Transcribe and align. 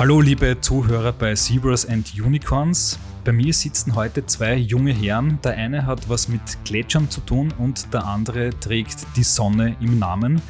Hallo 0.00 0.22
liebe 0.22 0.58
Zuhörer 0.58 1.12
bei 1.12 1.34
Zebras 1.34 1.86
and 1.86 2.14
Unicorns. 2.18 2.98
Bei 3.22 3.32
mir 3.32 3.52
sitzen 3.52 3.94
heute 3.94 4.24
zwei 4.24 4.56
junge 4.56 4.94
Herren. 4.94 5.38
Der 5.44 5.52
eine 5.52 5.84
hat 5.84 6.08
was 6.08 6.26
mit 6.26 6.40
Gletschern 6.64 7.10
zu 7.10 7.20
tun 7.20 7.52
und 7.58 7.92
der 7.92 8.06
andere 8.06 8.48
trägt 8.60 8.96
die 9.16 9.22
Sonne 9.22 9.76
im 9.78 9.98
Namen. 9.98 10.40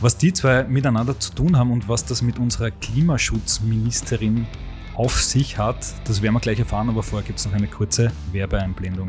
Was 0.00 0.18
die 0.18 0.32
zwei 0.32 0.64
miteinander 0.64 1.16
zu 1.20 1.32
tun 1.32 1.56
haben 1.56 1.70
und 1.70 1.88
was 1.88 2.04
das 2.04 2.20
mit 2.20 2.40
unserer 2.40 2.72
Klimaschutzministerin 2.72 4.48
auf 4.96 5.22
sich 5.22 5.56
hat, 5.56 5.86
das 6.08 6.20
werden 6.20 6.34
wir 6.34 6.40
gleich 6.40 6.58
erfahren, 6.58 6.88
aber 6.88 7.04
vorher 7.04 7.24
gibt 7.24 7.38
es 7.38 7.46
noch 7.46 7.52
eine 7.52 7.68
kurze 7.68 8.10
Werbeeinblendung. 8.32 9.08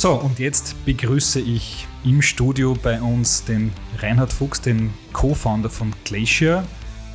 So, 0.00 0.14
und 0.14 0.38
jetzt 0.38 0.82
begrüße 0.86 1.40
ich 1.40 1.86
im 2.04 2.22
Studio 2.22 2.72
bei 2.72 3.02
uns 3.02 3.44
den 3.44 3.70
Reinhard 3.98 4.32
Fuchs, 4.32 4.58
den 4.62 4.94
Co-Founder 5.12 5.68
von 5.68 5.92
Glacier. 6.04 6.64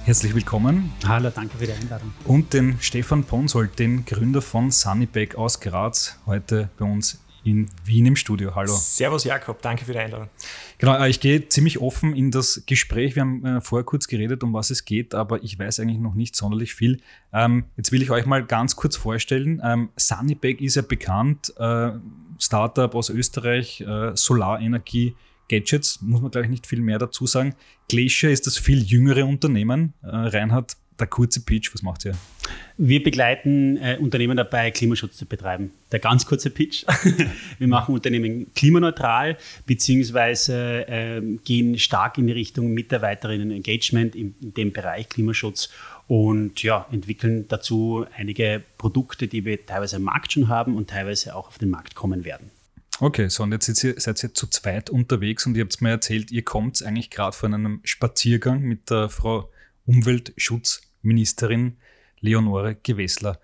Herzlich 0.03 0.35
willkommen. 0.35 0.93
Hallo, 1.03 1.31
danke 1.33 1.57
für 1.57 1.65
die 1.65 1.71
Einladung. 1.71 2.13
Und 2.25 2.53
den 2.53 2.77
Stefan 2.79 3.23
Ponsold, 3.23 3.79
den 3.79 4.05
Gründer 4.05 4.39
von 4.39 4.69
Sunnyback 4.69 5.33
aus 5.33 5.59
Graz, 5.61 6.19
heute 6.27 6.69
bei 6.77 6.85
uns 6.85 7.19
in 7.43 7.67
Wien 7.85 8.05
im 8.05 8.15
Studio. 8.15 8.53
Hallo. 8.53 8.75
Servus 8.75 9.23
Jakob, 9.23 9.63
danke 9.63 9.83
für 9.83 9.93
die 9.93 9.99
Einladung. 9.99 10.29
Genau, 10.77 10.95
äh, 10.95 11.09
ich 11.09 11.19
gehe 11.19 11.49
ziemlich 11.49 11.79
offen 11.81 12.15
in 12.15 12.29
das 12.29 12.63
Gespräch. 12.67 13.15
Wir 13.15 13.21
haben 13.21 13.45
äh, 13.45 13.61
vorher 13.61 13.83
kurz 13.83 14.07
geredet, 14.07 14.43
um 14.43 14.53
was 14.53 14.69
es 14.69 14.85
geht, 14.85 15.15
aber 15.15 15.43
ich 15.43 15.57
weiß 15.57 15.79
eigentlich 15.79 15.99
noch 15.99 16.13
nicht 16.13 16.35
sonderlich 16.35 16.75
viel. 16.75 16.99
Ähm, 17.33 17.65
jetzt 17.77 17.91
will 17.91 18.03
ich 18.03 18.11
euch 18.11 18.27
mal 18.27 18.45
ganz 18.45 18.75
kurz 18.75 18.95
vorstellen. 18.95 19.59
Ähm, 19.63 19.89
Sunnyback 19.95 20.61
ist 20.61 20.75
ja 20.75 20.83
bekannt. 20.83 21.51
Startup 22.39 22.93
aus 22.95 23.09
Österreich, 23.09 23.81
äh, 23.81 24.15
Solarenergie, 24.15 25.15
Gadgets, 25.49 26.01
muss 26.01 26.21
man 26.21 26.31
glaube 26.31 26.45
ich 26.45 26.51
nicht 26.51 26.67
viel 26.67 26.81
mehr 26.81 26.97
dazu 26.97 27.27
sagen. 27.27 27.55
Glacier 27.87 28.31
ist 28.31 28.47
das 28.47 28.57
viel 28.57 28.81
jüngere 28.81 29.25
Unternehmen. 29.25 29.93
Äh, 30.01 30.07
Reinhard, 30.09 30.77
der 30.99 31.07
kurze 31.07 31.41
Pitch, 31.41 31.73
was 31.73 31.81
macht 31.81 32.05
ihr? 32.05 32.15
Wir 32.77 33.03
begleiten 33.03 33.77
äh, 33.77 33.97
Unternehmen 33.99 34.37
dabei, 34.37 34.71
Klimaschutz 34.71 35.17
zu 35.17 35.25
betreiben. 35.25 35.71
Der 35.91 35.99
ganz 35.99 36.25
kurze 36.25 36.49
Pitch. 36.49 36.85
wir 37.59 37.67
machen 37.67 37.93
Unternehmen 37.93 38.53
klimaneutral, 38.53 39.37
beziehungsweise 39.65 40.87
äh, 40.87 41.21
gehen 41.43 41.77
stark 41.79 42.17
in 42.17 42.27
die 42.27 42.33
Richtung 42.33 42.73
Mitarbeiterinnen-Engagement 42.73 44.15
in, 44.15 44.35
in 44.41 44.53
dem 44.53 44.71
Bereich 44.71 45.09
Klimaschutz 45.09 45.69
und 46.07 46.61
ja, 46.61 46.85
entwickeln 46.91 47.47
dazu 47.47 48.05
einige 48.15 48.61
Produkte, 48.77 49.27
die 49.27 49.43
wir 49.43 49.65
teilweise 49.65 49.95
am 49.97 50.03
Markt 50.03 50.33
schon 50.33 50.47
haben 50.47 50.75
und 50.75 50.89
teilweise 50.89 51.35
auch 51.35 51.47
auf 51.47 51.57
den 51.57 51.69
Markt 51.69 51.95
kommen 51.95 52.25
werden. 52.25 52.51
Okay, 52.99 53.27
so 53.27 53.43
und 53.43 53.51
jetzt 53.51 53.65
seid 53.65 53.83
ihr, 53.83 53.99
seid 53.99 54.23
ihr 54.23 54.33
zu 54.33 54.47
zweit 54.47 54.89
unterwegs 54.89 55.45
und 55.45 55.57
ihr 55.57 55.63
habt 55.63 55.81
mir 55.81 55.89
erzählt, 55.89 56.31
ihr 56.31 56.43
kommt 56.43 56.81
eigentlich 56.83 57.09
gerade 57.09 57.35
von 57.35 57.53
einem 57.53 57.81
Spaziergang 57.83 58.61
mit 58.61 58.89
der 58.89 59.09
Frau 59.09 59.49
Umweltschutzministerin 59.85 61.77
Leonore 62.19 62.75
Gewessler. 62.75 63.39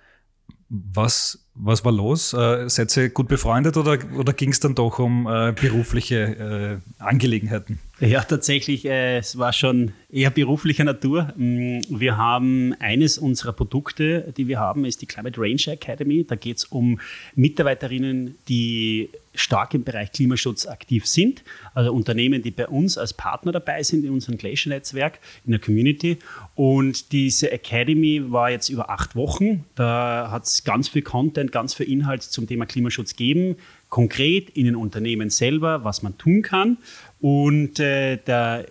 Was, 0.69 1.47
was 1.55 1.83
war 1.83 1.91
los? 1.91 2.33
Äh, 2.33 2.69
seid 2.69 2.95
ihr 2.97 3.09
gut 3.09 3.27
befreundet 3.27 3.77
oder, 3.77 3.97
oder 4.17 4.33
ging 4.33 4.51
es 4.51 4.59
dann 4.59 4.75
doch 4.75 4.99
um 4.99 5.27
äh, 5.27 5.53
berufliche 5.53 6.81
äh, 6.99 7.03
Angelegenheiten? 7.03 7.79
Ja, 7.99 8.23
tatsächlich, 8.23 8.85
äh, 8.85 9.17
es 9.17 9.37
war 9.37 9.53
schon 9.53 9.91
eher 10.09 10.31
beruflicher 10.31 10.83
Natur. 10.83 11.33
Mm, 11.35 11.81
wir 11.89 12.17
haben 12.17 12.73
eines 12.79 13.17
unserer 13.17 13.53
Produkte, 13.53 14.33
die 14.35 14.47
wir 14.47 14.59
haben, 14.59 14.85
ist 14.85 15.01
die 15.01 15.05
Climate 15.05 15.39
Range 15.39 15.61
Academy. 15.67 16.25
Da 16.25 16.35
geht 16.35 16.57
es 16.57 16.65
um 16.65 16.99
Mitarbeiterinnen, 17.35 18.37
die 18.47 19.09
stark 19.33 19.73
im 19.73 19.83
Bereich 19.83 20.11
Klimaschutz 20.11 20.65
aktiv 20.65 21.07
sind, 21.07 21.43
also 21.73 21.93
Unternehmen, 21.93 22.41
die 22.41 22.51
bei 22.51 22.67
uns 22.67 22.97
als 22.97 23.13
Partner 23.13 23.51
dabei 23.51 23.81
sind 23.83 24.03
in 24.03 24.11
unserem 24.11 24.37
Glacier-Netzwerk, 24.37 25.19
in 25.45 25.51
der 25.51 25.61
Community. 25.61 26.17
Und 26.55 27.11
diese 27.11 27.51
Academy 27.51 28.31
war 28.31 28.51
jetzt 28.51 28.69
über 28.69 28.89
acht 28.89 29.15
Wochen. 29.15 29.65
Da 29.75 30.29
hat 30.31 30.45
es 30.45 30.63
ganz 30.63 30.89
viel 30.89 31.01
Content, 31.01 31.40
ganz 31.47 31.73
viel 31.73 31.89
Inhalt 31.89 32.23
zum 32.23 32.47
Thema 32.47 32.65
Klimaschutz 32.65 33.11
gegeben, 33.15 33.55
konkret 33.89 34.49
in 34.51 34.65
den 34.65 34.75
Unternehmen 34.75 35.29
selber, 35.29 35.83
was 35.83 36.03
man 36.03 36.17
tun 36.17 36.41
kann. 36.41 36.77
Und 37.19 37.79
äh, 37.79 38.17
der 38.17 38.65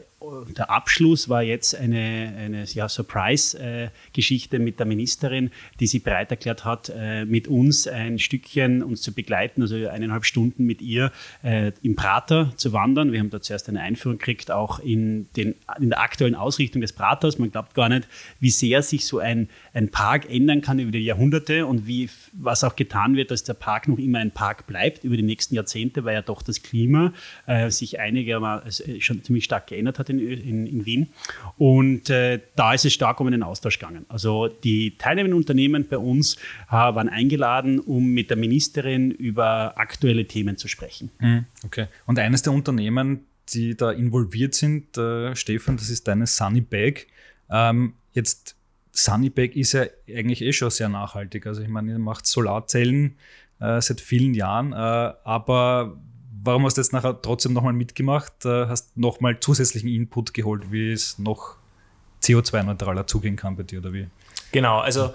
der 0.57 0.71
Abschluss 0.71 1.29
war 1.29 1.43
jetzt 1.43 1.75
eine, 1.75 2.35
eine 2.37 2.65
ja, 2.65 2.89
Surprise-Geschichte 2.89 4.59
mit 4.59 4.79
der 4.79 4.87
Ministerin, 4.87 5.51
die 5.79 5.87
sich 5.87 6.03
bereit 6.03 6.31
erklärt 6.31 6.65
hat, 6.65 6.93
äh, 6.95 7.25
mit 7.25 7.49
uns 7.49 7.87
ein 7.87 8.19
Stückchen 8.19 8.83
uns 8.83 9.03
zu 9.03 9.13
begleiten, 9.13 9.63
also 9.63 9.89
eineinhalb 9.89 10.25
Stunden 10.25 10.65
mit 10.65 10.83
ihr 10.83 11.13
äh, 11.43 11.73
im 11.83 11.97
Prater 11.97 12.53
zu 12.57 12.73
wandern. 12.73 13.13
Wir 13.13 13.21
haben 13.21 13.31
da 13.31 13.41
zuerst 13.41 13.69
eine 13.69 13.81
Einführung 13.81 14.19
gekriegt, 14.19 14.51
auch 14.51 14.79
in, 14.79 15.29
den, 15.37 15.55
in 15.79 15.91
der 15.91 16.01
aktuellen 16.01 16.35
Ausrichtung 16.35 16.81
des 16.81 16.93
Praters. 16.93 17.39
Man 17.39 17.51
glaubt 17.51 17.75
gar 17.75 17.89
nicht, 17.89 18.07
wie 18.41 18.51
sehr 18.51 18.83
sich 18.83 19.05
so 19.07 19.19
ein, 19.19 19.49
ein 19.75 19.91
Park 19.91 20.31
ändern 20.31 20.61
kann 20.61 20.79
über 20.79 20.93
die 20.93 21.05
Jahrhunderte 21.05 21.67
und 21.67 21.87
wie, 21.87 22.09
was 22.33 22.65
auch 22.65 22.77
getan 22.77 23.17
wird, 23.17 23.31
dass 23.31 23.45
der 23.45 23.55
Park 23.55 23.89
noch 23.89 23.99
immer 23.99 24.19
ein 24.19 24.31
Park 24.31 24.67
bleibt 24.67 25.05
über 25.05 25.17
die 25.17 25.23
nächsten 25.23 25.55
Jahrzehnte, 25.55 26.05
weil 26.05 26.15
ja 26.15 26.23
doch 26.23 26.43
das 26.43 26.63
Klima 26.63 27.13
äh, 27.47 27.71
sich 27.71 27.99
einigermaßen 27.99 28.97
äh, 28.97 29.01
schon 29.01 29.23
ziemlich 29.23 29.45
stark 29.45 29.67
geändert 29.67 29.99
hat 29.99 30.11
in, 30.11 30.20
in, 30.21 30.67
in 30.67 30.87
Wien. 30.87 31.09
Und 31.59 32.11
äh, 32.11 32.41
da 32.57 32.75
ist 32.75 32.85
es 32.85 32.93
stark 32.93 33.21
um 33.21 33.27
einen 33.27 33.43
Austausch 33.43 33.79
gegangen. 33.79 34.07
Also 34.09 34.49
die 34.49 34.97
teilnehmenden 34.97 35.37
Unternehmen 35.37 35.87
bei 35.89 35.99
uns 35.99 36.37
äh, 36.69 36.73
waren 36.73 37.09
eingeladen, 37.09 37.81
um 37.81 38.07
mit 38.07 38.31
der 38.31 38.37
Ministerin 38.37 39.11
über 39.11 39.79
aktuelle 39.79 40.27
Themen 40.27 40.57
zu 40.57 40.69
sprechen. 40.69 41.11
Mhm, 41.19 41.45
okay. 41.65 41.87
Und 42.07 42.19
eines 42.19 42.43
der 42.43 42.53
Unternehmen, 42.53 43.27
die 43.49 43.77
da 43.77 43.91
involviert 43.91 44.55
sind, 44.55 44.97
äh, 44.97 45.35
Stefan, 45.35 45.77
das 45.77 45.91
ist 45.91 46.07
deine 46.07 46.27
Sunny 46.27 46.61
Bag. 46.61 47.07
Ähm, 47.51 47.95
jetzt 48.13 48.57
Sunnybag 48.93 49.57
ist 49.57 49.73
ja 49.73 49.85
eigentlich 50.09 50.43
eh 50.43 50.53
schon 50.53 50.71
sehr 50.71 50.89
nachhaltig. 50.89 51.47
Also 51.47 51.63
ich 51.63 51.69
meine, 51.69 51.93
ihr 51.93 51.99
macht 51.99 52.27
Solarzellen 52.27 53.17
äh, 53.61 53.81
seit 53.81 54.01
vielen 54.01 54.35
Jahren, 54.35 54.73
äh, 54.73 54.77
aber 54.77 55.97
warum 56.43 56.65
hast 56.65 56.77
du 56.77 56.81
jetzt 56.81 56.93
nachher 56.93 57.21
trotzdem 57.21 57.53
nochmal 57.53 57.73
mitgemacht? 57.73 58.45
Äh, 58.45 58.67
hast 58.67 58.97
nochmal 58.97 59.41
zusätzlichen 59.41 59.89
Input 59.89 60.35
geholt, 60.35 60.71
wie 60.71 60.93
es 60.93 61.19
noch 61.19 61.57
CO2-neutraler 62.23 63.07
zugehen 63.07 63.37
kann 63.37 63.57
bei 63.57 63.63
dir 63.63 63.79
oder 63.81 63.93
wie? 63.93 64.09
Genau, 64.53 64.79
also 64.81 65.15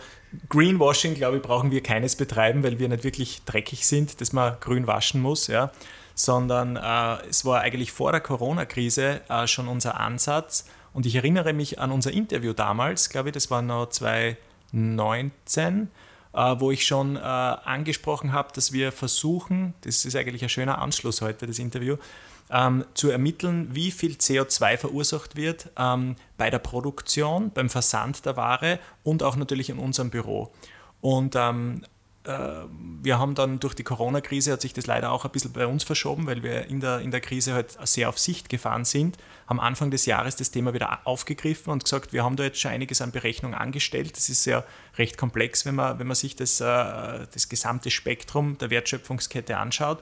Greenwashing, 0.49 1.13
glaube 1.15 1.37
ich, 1.37 1.43
brauchen 1.43 1.71
wir 1.71 1.81
keines 1.83 2.15
betreiben, 2.15 2.63
weil 2.63 2.79
wir 2.79 2.89
nicht 2.89 3.03
wirklich 3.03 3.43
dreckig 3.45 3.85
sind, 3.85 4.21
dass 4.21 4.33
man 4.33 4.57
grün 4.59 4.87
waschen 4.87 5.21
muss, 5.21 5.47
ja. 5.47 5.71
Sondern 6.13 6.77
äh, 6.77 7.27
es 7.29 7.43
war 7.43 7.61
eigentlich 7.61 7.91
vor 7.91 8.11
der 8.11 8.21
Corona-Krise 8.21 9.21
äh, 9.27 9.47
schon 9.47 9.67
unser 9.67 9.99
Ansatz. 9.99 10.65
Und 10.93 11.05
ich 11.05 11.15
erinnere 11.15 11.51
mich 11.51 11.79
an 11.79 11.91
unser 11.91 12.11
Interview 12.11 12.53
damals, 12.53 13.09
glaube 13.09 13.29
ich, 13.29 13.33
das 13.33 13.51
war 13.51 13.61
noch 13.61 13.89
2019 13.89 15.83
äh, 15.83 15.87
wo 16.35 16.71
ich 16.71 16.85
schon 16.85 17.15
äh, 17.15 17.19
angesprochen 17.19 18.33
habe, 18.33 18.49
dass 18.53 18.71
wir 18.71 18.91
versuchen, 18.91 19.73
das 19.81 20.05
ist 20.05 20.15
eigentlich 20.15 20.43
ein 20.43 20.49
schöner 20.49 20.79
Anschluss 20.79 21.21
heute, 21.21 21.47
das 21.47 21.59
Interview, 21.59 21.97
ähm, 22.51 22.85
zu 22.93 23.09
ermitteln, 23.09 23.69
wie 23.71 23.91
viel 23.91 24.13
CO2 24.13 24.77
verursacht 24.77 25.35
wird 25.35 25.69
ähm, 25.77 26.15
bei 26.37 26.49
der 26.49 26.59
Produktion, 26.59 27.51
beim 27.51 27.69
Versand 27.69 28.25
der 28.25 28.37
Ware 28.37 28.79
und 29.03 29.23
auch 29.23 29.35
natürlich 29.35 29.69
in 29.69 29.79
unserem 29.79 30.09
Büro. 30.09 30.51
Und 31.01 31.35
ähm, 31.35 31.81
äh, 31.83 31.87
wir 32.27 33.19
haben 33.19 33.35
dann 33.35 33.59
durch 33.59 33.75
die 33.75 33.83
Corona-Krise 33.83 34.53
hat 34.53 34.61
sich 34.61 34.73
das 34.73 34.87
leider 34.87 35.11
auch 35.11 35.25
ein 35.25 35.31
bisschen 35.31 35.53
bei 35.53 35.67
uns 35.67 35.83
verschoben, 35.83 36.25
weil 36.25 36.41
wir 36.41 36.65
in 36.65 36.79
der, 36.79 36.99
in 36.99 37.11
der 37.11 37.21
Krise 37.21 37.53
halt 37.53 37.77
sehr 37.83 38.09
auf 38.09 38.17
Sicht 38.17 38.49
gefahren 38.49 38.83
sind, 38.83 39.17
haben 39.47 39.59
Anfang 39.59 39.91
des 39.91 40.05
Jahres 40.05 40.35
das 40.35 40.49
Thema 40.49 40.73
wieder 40.73 41.05
aufgegriffen 41.05 41.71
und 41.71 41.83
gesagt, 41.83 42.13
wir 42.13 42.23
haben 42.23 42.35
da 42.35 42.43
jetzt 42.43 42.59
schon 42.59 42.71
einiges 42.71 43.01
an 43.01 43.11
Berechnungen 43.11 43.57
angestellt. 43.57 44.15
Das 44.15 44.29
ist 44.29 44.45
ja 44.45 44.63
recht 44.97 45.17
komplex, 45.17 45.65
wenn 45.65 45.75
man, 45.75 45.99
wenn 45.99 46.07
man 46.07 46.15
sich 46.15 46.35
das, 46.35 46.59
äh, 46.61 46.65
das 47.31 47.47
gesamte 47.47 47.91
Spektrum 47.91 48.57
der 48.57 48.69
Wertschöpfungskette 48.71 49.57
anschaut. 49.57 50.01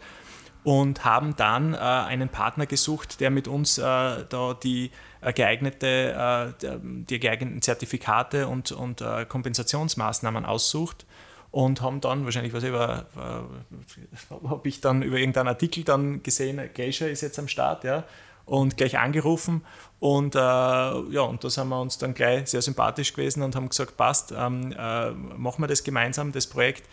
Und 0.64 1.04
haben 1.04 1.36
dann 1.36 1.74
äh, 1.74 1.78
einen 1.78 2.30
Partner 2.30 2.66
gesucht, 2.66 3.20
der 3.20 3.32
mit 3.32 3.50
uns 3.50 3.76
da 3.76 4.58
die 4.64 4.92
geeignete, 5.36 6.56
die 6.62 7.20
geeigneten 7.20 7.62
Zertifikate 7.62 8.48
und, 8.48 8.72
und 8.72 9.04
Kompensationsmaßnahmen 9.28 10.46
aussucht 10.46 11.06
und 11.54 11.82
haben 11.82 12.02
dann 12.02 12.26
wahrscheinlich, 12.26 12.52
was 12.52 12.64
über, 12.64 13.06
habe 13.16 14.68
ich 14.68 14.82
dann 14.82 15.04
über 15.04 15.18
irgendeinen 15.18 15.50
Artikel 15.50 15.84
dann 15.84 16.24
gesehen, 16.24 16.60
Glacier 16.74 17.12
ist 17.12 17.22
jetzt 17.22 17.38
am 17.38 17.48
Start, 17.48 17.84
ja, 17.84 18.06
und 18.46 18.76
gleich 18.76 18.98
angerufen 18.98 19.62
und 20.00 20.34
äh, 20.34 20.40
ja, 20.40 21.22
und 21.22 21.44
da 21.44 21.50
sind 21.52 21.70
wir 21.70 21.80
uns 21.80 22.00
dann 22.00 22.16
gleich 22.16 22.50
sehr 22.50 22.64
sympathisch 22.64 23.14
gewesen 23.14 23.44
und 23.44 23.56
haben 23.56 23.70
gesagt, 23.70 23.98
passt, 23.98 24.34
ähm, 24.36 24.74
äh, 24.76 25.12
machen 25.12 25.62
wir 25.62 25.68
das 25.68 25.84
gemeinsam, 25.84 26.32
das 26.32 26.48
Projekt 26.48 26.90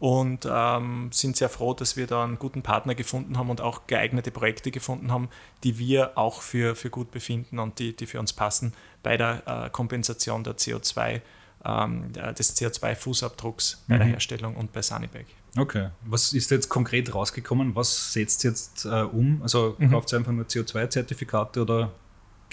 und 0.00 0.46
ähm, 0.50 1.08
sind 1.10 1.38
sehr 1.38 1.48
froh, 1.48 1.72
dass 1.72 1.96
wir 1.96 2.06
da 2.06 2.24
einen 2.24 2.38
guten 2.38 2.60
Partner 2.60 2.94
gefunden 2.94 3.38
haben 3.38 3.48
und 3.48 3.62
auch 3.62 3.86
geeignete 3.86 4.30
Projekte 4.30 4.70
gefunden 4.70 5.12
haben, 5.12 5.30
die 5.62 5.78
wir 5.78 6.18
auch 6.18 6.42
für, 6.42 6.76
für 6.76 6.90
gut 6.90 7.10
befinden 7.10 7.58
und 7.58 7.78
die, 7.78 7.96
die 7.96 8.04
für 8.04 8.20
uns 8.20 8.34
passen 8.34 8.74
bei 9.02 9.16
der 9.16 9.42
äh, 9.46 9.70
Kompensation 9.70 10.44
der 10.44 10.58
CO2, 10.58 11.22
ähm, 11.64 12.12
des 12.12 12.56
CO2-Fußabdrucks 12.56 13.78
bei 13.88 13.94
mhm. 13.94 13.98
der 13.98 14.08
Herstellung 14.08 14.56
und 14.56 14.72
bei 14.72 14.82
Sunnybag. 14.82 15.24
Okay. 15.56 15.90
Was 16.04 16.32
ist 16.32 16.50
jetzt 16.50 16.68
konkret 16.68 17.14
rausgekommen? 17.14 17.74
Was 17.76 18.12
setzt 18.12 18.44
jetzt 18.44 18.84
äh, 18.84 19.02
um? 19.02 19.40
Also 19.42 19.76
mhm. 19.78 19.90
kauft 19.90 20.12
ihr 20.12 20.18
einfach 20.18 20.32
nur 20.32 20.44
CO2-Zertifikate 20.46 21.62
oder 21.62 21.92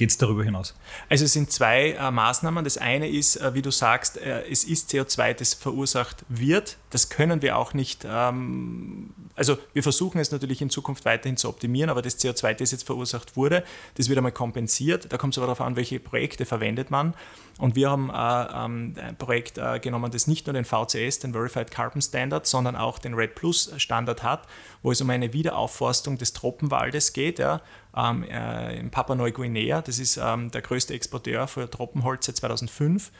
geht 0.01 0.09
es 0.09 0.17
darüber 0.17 0.43
hinaus? 0.43 0.73
Also 1.09 1.25
es 1.25 1.33
sind 1.33 1.51
zwei 1.51 1.91
äh, 1.91 2.09
Maßnahmen. 2.09 2.63
Das 2.63 2.79
eine 2.79 3.07
ist, 3.07 3.35
äh, 3.35 3.53
wie 3.53 3.61
du 3.61 3.69
sagst, 3.69 4.17
äh, 4.17 4.41
es 4.49 4.63
ist 4.63 4.89
CO2, 4.89 5.35
das 5.35 5.53
verursacht 5.53 6.25
wird. 6.27 6.77
Das 6.89 7.09
können 7.09 7.43
wir 7.43 7.55
auch 7.55 7.75
nicht, 7.75 8.03
ähm, 8.09 9.11
also 9.35 9.59
wir 9.73 9.83
versuchen 9.83 10.19
es 10.19 10.31
natürlich 10.31 10.59
in 10.59 10.71
Zukunft 10.71 11.05
weiterhin 11.05 11.37
zu 11.37 11.47
optimieren, 11.47 11.91
aber 11.91 12.01
das 12.01 12.17
CO2, 12.17 12.55
das 12.55 12.71
jetzt 12.71 12.83
verursacht 12.83 13.35
wurde, 13.37 13.63
das 13.93 14.09
wird 14.09 14.17
einmal 14.17 14.31
kompensiert. 14.31 15.13
Da 15.13 15.19
kommt 15.19 15.35
es 15.35 15.37
aber 15.37 15.45
darauf 15.45 15.61
an, 15.61 15.75
welche 15.75 15.99
Projekte 15.99 16.45
verwendet 16.45 16.89
man. 16.89 17.13
Und 17.59 17.75
wir 17.75 17.91
haben 17.91 18.09
äh, 18.09 18.65
ähm, 18.65 18.95
ein 18.99 19.15
Projekt 19.17 19.59
äh, 19.59 19.79
genommen, 19.79 20.09
das 20.09 20.25
nicht 20.25 20.47
nur 20.47 20.53
den 20.53 20.65
VCS, 20.65 21.19
den 21.19 21.33
Verified 21.33 21.69
Carbon 21.69 22.01
Standard, 22.01 22.47
sondern 22.47 22.75
auch 22.75 22.97
den 22.97 23.13
Red 23.13 23.35
Plus 23.35 23.71
Standard 23.77 24.23
hat, 24.23 24.47
wo 24.81 24.91
es 24.91 24.99
um 24.99 25.11
eine 25.11 25.31
Wiederaufforstung 25.31 26.17
des 26.17 26.33
Tropenwaldes 26.33 27.13
geht. 27.13 27.37
Ja 27.37 27.61
ähm, 27.95 28.23
äh, 28.23 28.77
in 28.77 28.89
Papua-Neuguinea. 28.89 29.81
Das 29.81 29.99
ist 29.99 30.17
ähm, 30.17 30.51
der 30.51 30.61
größte 30.61 30.93
Exporteur 30.93 31.47
für 31.47 31.69
Tropenholz 31.69 32.25
seit 32.25 32.37
2005 32.37 33.11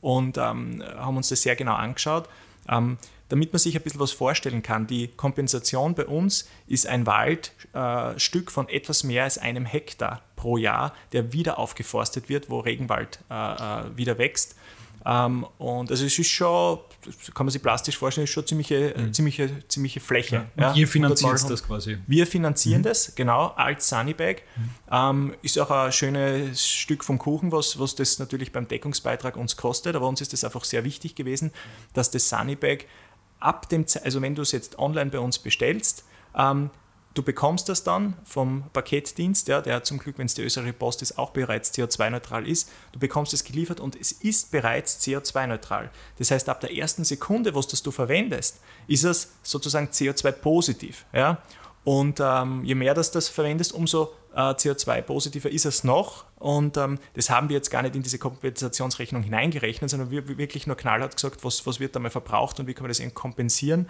und 0.00 0.38
ähm, 0.38 0.82
haben 0.96 1.16
uns 1.16 1.28
das 1.28 1.42
sehr 1.42 1.56
genau 1.56 1.74
angeschaut. 1.74 2.28
Ähm, 2.68 2.98
damit 3.30 3.52
man 3.52 3.60
sich 3.60 3.76
ein 3.76 3.82
bisschen 3.82 4.00
was 4.00 4.10
vorstellen 4.10 4.62
kann, 4.62 4.88
die 4.88 5.08
Kompensation 5.08 5.94
bei 5.94 6.04
uns 6.04 6.48
ist 6.66 6.86
ein 6.88 7.06
Waldstück 7.06 8.48
äh, 8.48 8.50
von 8.50 8.68
etwas 8.68 9.04
mehr 9.04 9.22
als 9.24 9.38
einem 9.38 9.64
Hektar 9.66 10.20
pro 10.34 10.56
Jahr, 10.56 10.94
der 11.12 11.32
wieder 11.32 11.58
aufgeforstet 11.58 12.28
wird, 12.28 12.50
wo 12.50 12.58
Regenwald 12.58 13.20
äh, 13.30 13.34
äh 13.34 13.96
wieder 13.96 14.18
wächst. 14.18 14.56
Ähm, 15.06 15.46
und 15.58 15.90
also 15.90 16.04
es 16.04 16.18
ist 16.18 16.28
schon, 16.28 16.78
kann 17.34 17.46
man 17.46 17.50
sich 17.50 17.62
plastisch 17.62 17.96
vorstellen, 17.96 18.24
ist 18.24 18.30
schon 18.30 18.46
ziemliche, 18.46 18.94
mhm. 18.96 19.12
ziemliche, 19.12 19.66
ziemliche 19.68 20.00
Fläche. 20.00 20.36
Ja. 20.36 20.40
Und 20.56 20.62
ja, 20.62 20.74
ihr 20.74 20.88
finanziert 20.88 21.48
das 21.48 21.64
quasi? 21.64 21.98
Wir 22.06 22.26
finanzieren 22.26 22.80
mhm. 22.80 22.84
das, 22.84 23.14
genau, 23.14 23.48
als 23.56 23.88
Sunnybag. 23.88 24.42
Mhm. 24.56 24.70
Ähm, 24.90 25.34
ist 25.42 25.58
auch 25.58 25.70
ein 25.70 25.92
schönes 25.92 26.66
Stück 26.66 27.04
vom 27.04 27.18
Kuchen, 27.18 27.52
was, 27.52 27.78
was 27.78 27.94
das 27.94 28.18
natürlich 28.18 28.52
beim 28.52 28.68
Deckungsbeitrag 28.68 29.36
uns 29.36 29.56
kostet, 29.56 29.96
aber 29.96 30.06
uns 30.06 30.20
ist 30.20 30.32
das 30.32 30.44
einfach 30.44 30.64
sehr 30.64 30.84
wichtig 30.84 31.14
gewesen, 31.14 31.52
dass 31.94 32.10
das 32.10 32.28
Sunnybag 32.28 32.84
ab 33.38 33.68
dem, 33.70 33.86
also 34.04 34.20
wenn 34.20 34.34
du 34.34 34.42
es 34.42 34.52
jetzt 34.52 34.78
online 34.78 35.10
bei 35.10 35.18
uns 35.18 35.38
bestellst, 35.38 36.04
ähm, 36.36 36.70
Du 37.12 37.24
bekommst 37.24 37.68
das 37.68 37.82
dann 37.82 38.16
vom 38.22 38.64
Paketdienst, 38.72 39.48
ja, 39.48 39.60
der 39.60 39.82
zum 39.82 39.98
Glück, 39.98 40.18
wenn 40.18 40.26
es 40.26 40.34
die 40.34 40.42
österreichische 40.42 40.78
Post 40.78 41.02
ist, 41.02 41.18
auch 41.18 41.30
bereits 41.30 41.74
CO2-neutral 41.74 42.46
ist. 42.46 42.70
Du 42.92 43.00
bekommst 43.00 43.34
es 43.34 43.42
geliefert 43.42 43.80
und 43.80 44.00
es 44.00 44.12
ist 44.12 44.52
bereits 44.52 45.00
CO2-neutral. 45.04 45.90
Das 46.18 46.30
heißt, 46.30 46.48
ab 46.48 46.60
der 46.60 46.76
ersten 46.76 47.02
Sekunde, 47.02 47.54
wo 47.54 47.60
du 47.60 47.90
verwendest, 47.90 48.60
ist 48.86 49.02
es 49.02 49.32
sozusagen 49.42 49.88
CO2-positiv. 49.88 51.04
Ja? 51.12 51.42
Und 51.82 52.20
ähm, 52.20 52.64
je 52.64 52.76
mehr 52.76 52.94
das 52.94 53.10
das 53.10 53.28
verwendest, 53.28 53.72
umso 53.72 54.12
äh, 54.34 54.38
CO2-positiver 54.38 55.50
ist 55.50 55.66
es 55.66 55.82
noch. 55.82 56.26
Und 56.38 56.76
ähm, 56.76 56.98
das 57.14 57.28
haben 57.30 57.48
wir 57.48 57.56
jetzt 57.56 57.70
gar 57.70 57.82
nicht 57.82 57.96
in 57.96 58.02
diese 58.02 58.18
Kompensationsrechnung 58.18 59.22
hineingerechnet, 59.24 59.90
sondern 59.90 60.10
wir 60.10 60.38
wirklich 60.38 60.68
nur 60.68 60.76
knallhart 60.76 61.16
gesagt, 61.16 61.42
was, 61.44 61.66
was 61.66 61.80
wird 61.80 61.96
da 61.96 62.00
mal 62.00 62.10
verbraucht 62.10 62.60
und 62.60 62.68
wie 62.68 62.74
kann 62.74 62.84
man 62.84 62.90
das 62.90 63.00
eben 63.00 63.14
kompensieren. 63.14 63.88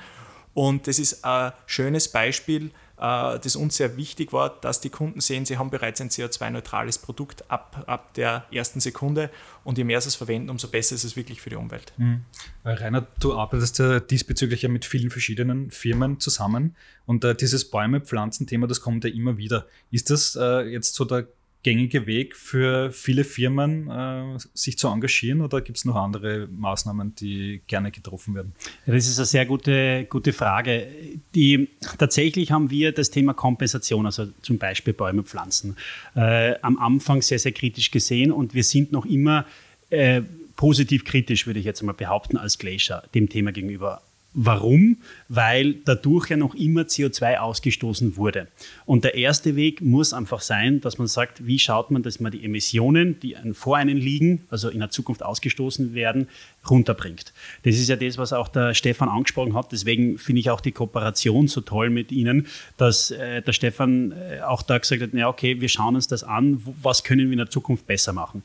Und 0.54 0.86
das 0.86 0.98
ist 0.98 1.24
ein 1.24 1.52
schönes 1.66 2.08
Beispiel, 2.08 2.70
äh, 3.00 3.38
das 3.38 3.56
uns 3.56 3.76
sehr 3.76 3.96
wichtig 3.96 4.32
war, 4.32 4.60
dass 4.60 4.80
die 4.80 4.90
Kunden 4.90 5.20
sehen, 5.20 5.46
sie 5.46 5.56
haben 5.56 5.70
bereits 5.70 6.00
ein 6.00 6.10
CO2-neutrales 6.10 6.98
Produkt 6.98 7.50
ab, 7.50 7.84
ab 7.86 8.12
der 8.14 8.44
ersten 8.52 8.80
Sekunde 8.80 9.30
und 9.64 9.78
je 9.78 9.84
mehr 9.84 10.00
sie 10.00 10.08
es 10.08 10.16
verwenden, 10.16 10.50
umso 10.50 10.68
besser 10.68 10.94
ist 10.94 11.04
es 11.04 11.16
wirklich 11.16 11.40
für 11.40 11.50
die 11.50 11.56
Umwelt. 11.56 11.92
Mhm. 11.96 12.24
Rainer, 12.64 13.06
du 13.20 13.34
arbeitest 13.34 13.78
ja 13.78 14.00
diesbezüglich 14.00 14.62
ja 14.62 14.68
mit 14.68 14.84
vielen 14.84 15.10
verschiedenen 15.10 15.70
Firmen 15.70 16.20
zusammen 16.20 16.76
und 17.06 17.24
äh, 17.24 17.34
dieses 17.34 17.70
Bäume-Pflanzen-Thema, 17.70 18.66
das 18.66 18.80
kommt 18.80 19.04
ja 19.04 19.10
immer 19.10 19.38
wieder. 19.38 19.66
Ist 19.90 20.10
das 20.10 20.36
äh, 20.36 20.62
jetzt 20.68 20.94
so 20.94 21.04
der 21.04 21.26
gängige 21.62 22.06
Weg 22.06 22.36
für 22.36 22.90
viele 22.90 23.24
Firmen, 23.24 23.90
äh, 23.90 24.38
sich 24.54 24.78
zu 24.78 24.88
engagieren 24.88 25.42
oder 25.42 25.60
gibt 25.60 25.78
es 25.78 25.84
noch 25.84 25.96
andere 25.96 26.48
Maßnahmen, 26.50 27.14
die 27.16 27.60
gerne 27.66 27.90
getroffen 27.90 28.34
werden? 28.34 28.52
Das 28.86 29.06
ist 29.06 29.18
eine 29.18 29.26
sehr 29.26 29.44
gute, 29.44 30.06
gute 30.08 30.32
Frage. 30.32 30.86
Die, 31.34 31.68
tatsächlich 31.98 32.50
haben 32.50 32.70
wir 32.70 32.92
das 32.92 33.10
Thema 33.10 33.34
Kompensation, 33.34 34.06
also 34.06 34.28
zum 34.42 34.58
Beispiel 34.58 34.94
Bäume 34.94 35.22
pflanzen, 35.22 35.76
äh, 36.14 36.54
am 36.62 36.78
Anfang 36.78 37.20
sehr, 37.20 37.38
sehr 37.38 37.52
kritisch 37.52 37.90
gesehen 37.90 38.32
und 38.32 38.54
wir 38.54 38.64
sind 38.64 38.92
noch 38.92 39.04
immer 39.04 39.44
äh, 39.90 40.22
positiv 40.56 41.04
kritisch, 41.04 41.46
würde 41.46 41.60
ich 41.60 41.66
jetzt 41.66 41.82
mal 41.82 41.92
behaupten, 41.92 42.36
als 42.36 42.58
Glacier 42.58 43.02
dem 43.14 43.28
Thema 43.28 43.52
gegenüber 43.52 44.02
Warum? 44.32 44.98
Weil 45.28 45.74
dadurch 45.84 46.30
ja 46.30 46.36
noch 46.36 46.54
immer 46.54 46.82
CO2 46.82 47.38
ausgestoßen 47.38 48.16
wurde. 48.16 48.46
Und 48.86 49.02
der 49.02 49.16
erste 49.16 49.56
Weg 49.56 49.80
muss 49.80 50.12
einfach 50.12 50.40
sein, 50.40 50.80
dass 50.80 50.98
man 50.98 51.08
sagt, 51.08 51.46
wie 51.46 51.58
schaut 51.58 51.90
man, 51.90 52.04
dass 52.04 52.20
man 52.20 52.30
die 52.30 52.44
Emissionen, 52.44 53.18
die 53.18 53.36
vor 53.54 53.76
einem 53.76 53.96
liegen, 53.96 54.46
also 54.48 54.68
in 54.68 54.78
der 54.78 54.90
Zukunft 54.90 55.24
ausgestoßen 55.24 55.94
werden, 55.94 56.28
runterbringt. 56.68 57.32
Das 57.64 57.74
ist 57.74 57.88
ja 57.88 57.96
das, 57.96 58.18
was 58.18 58.32
auch 58.32 58.46
der 58.46 58.74
Stefan 58.74 59.08
angesprochen 59.08 59.54
hat. 59.54 59.72
Deswegen 59.72 60.18
finde 60.18 60.40
ich 60.40 60.50
auch 60.50 60.60
die 60.60 60.72
Kooperation 60.72 61.48
so 61.48 61.60
toll 61.60 61.90
mit 61.90 62.12
Ihnen, 62.12 62.46
dass 62.76 63.10
äh, 63.10 63.42
der 63.42 63.52
Stefan 63.52 64.12
äh, 64.12 64.42
auch 64.42 64.62
da 64.62 64.78
gesagt 64.78 65.02
hat, 65.02 65.12
ja 65.12 65.28
okay, 65.28 65.60
wir 65.60 65.68
schauen 65.68 65.96
uns 65.96 66.06
das 66.06 66.22
an, 66.22 66.62
was 66.82 67.02
können 67.02 67.26
wir 67.26 67.32
in 67.32 67.38
der 67.38 67.50
Zukunft 67.50 67.86
besser 67.86 68.12
machen. 68.12 68.42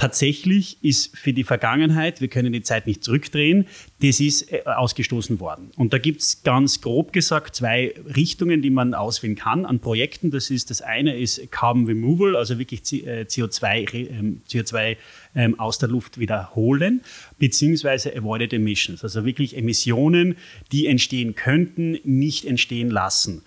Tatsächlich 0.00 0.78
ist 0.82 1.14
für 1.14 1.34
die 1.34 1.44
Vergangenheit, 1.44 2.22
wir 2.22 2.28
können 2.28 2.54
die 2.54 2.62
Zeit 2.62 2.86
nicht 2.86 3.04
zurückdrehen, 3.04 3.66
das 4.00 4.18
ist 4.18 4.50
äh, 4.50 4.62
ausgestoßen 4.64 5.40
worden. 5.40 5.72
Und 5.76 5.92
da 5.92 5.98
gibt 5.98 6.22
es 6.22 6.42
ganz 6.42 6.80
grob 6.80 7.12
gesagt 7.12 7.54
zwei 7.54 7.92
Richtungen, 8.16 8.62
die 8.62 8.70
man 8.70 8.94
auswählen 8.94 9.36
kann 9.36 9.66
an 9.66 9.80
Projekten. 9.80 10.30
Das 10.30 10.48
ist 10.48 10.70
das 10.70 10.80
eine 10.80 11.18
ist 11.18 11.52
Carbon 11.52 11.84
Removal, 11.84 12.34
also 12.34 12.58
wirklich 12.58 12.80
CO2, 12.80 14.08
ähm, 14.08 14.40
CO2 14.48 14.96
ähm, 15.34 15.60
aus 15.60 15.76
der 15.76 15.90
Luft 15.90 16.18
wiederholen, 16.18 17.02
beziehungsweise 17.38 18.16
Avoided 18.16 18.54
Emissions, 18.54 19.04
also 19.04 19.26
wirklich 19.26 19.54
Emissionen, 19.54 20.38
die 20.72 20.86
entstehen 20.86 21.34
könnten, 21.34 21.98
nicht 22.04 22.46
entstehen 22.46 22.88
lassen. 22.88 23.42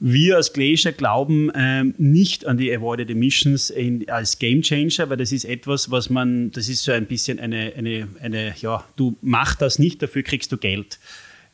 Wir 0.00 0.36
als 0.36 0.52
Glacier 0.52 0.92
glauben 0.92 1.50
ähm, 1.54 1.94
nicht 1.98 2.46
an 2.46 2.58
die 2.58 2.74
Avoided 2.74 3.10
Emissions 3.10 3.70
in, 3.70 4.08
als 4.08 4.38
Game 4.38 4.60
Changer, 4.62 5.08
weil 5.08 5.16
das 5.16 5.32
ist 5.32 5.44
etwas, 5.44 5.90
was 5.90 6.10
man, 6.10 6.50
das 6.50 6.68
ist 6.68 6.82
so 6.82 6.92
ein 6.92 7.06
bisschen 7.06 7.38
eine, 7.38 7.72
eine, 7.76 8.08
eine 8.20 8.54
ja, 8.60 8.84
du 8.96 9.16
mach 9.22 9.54
das 9.54 9.78
nicht, 9.78 10.02
dafür 10.02 10.22
kriegst 10.22 10.50
du 10.52 10.56
Geld. 10.56 10.98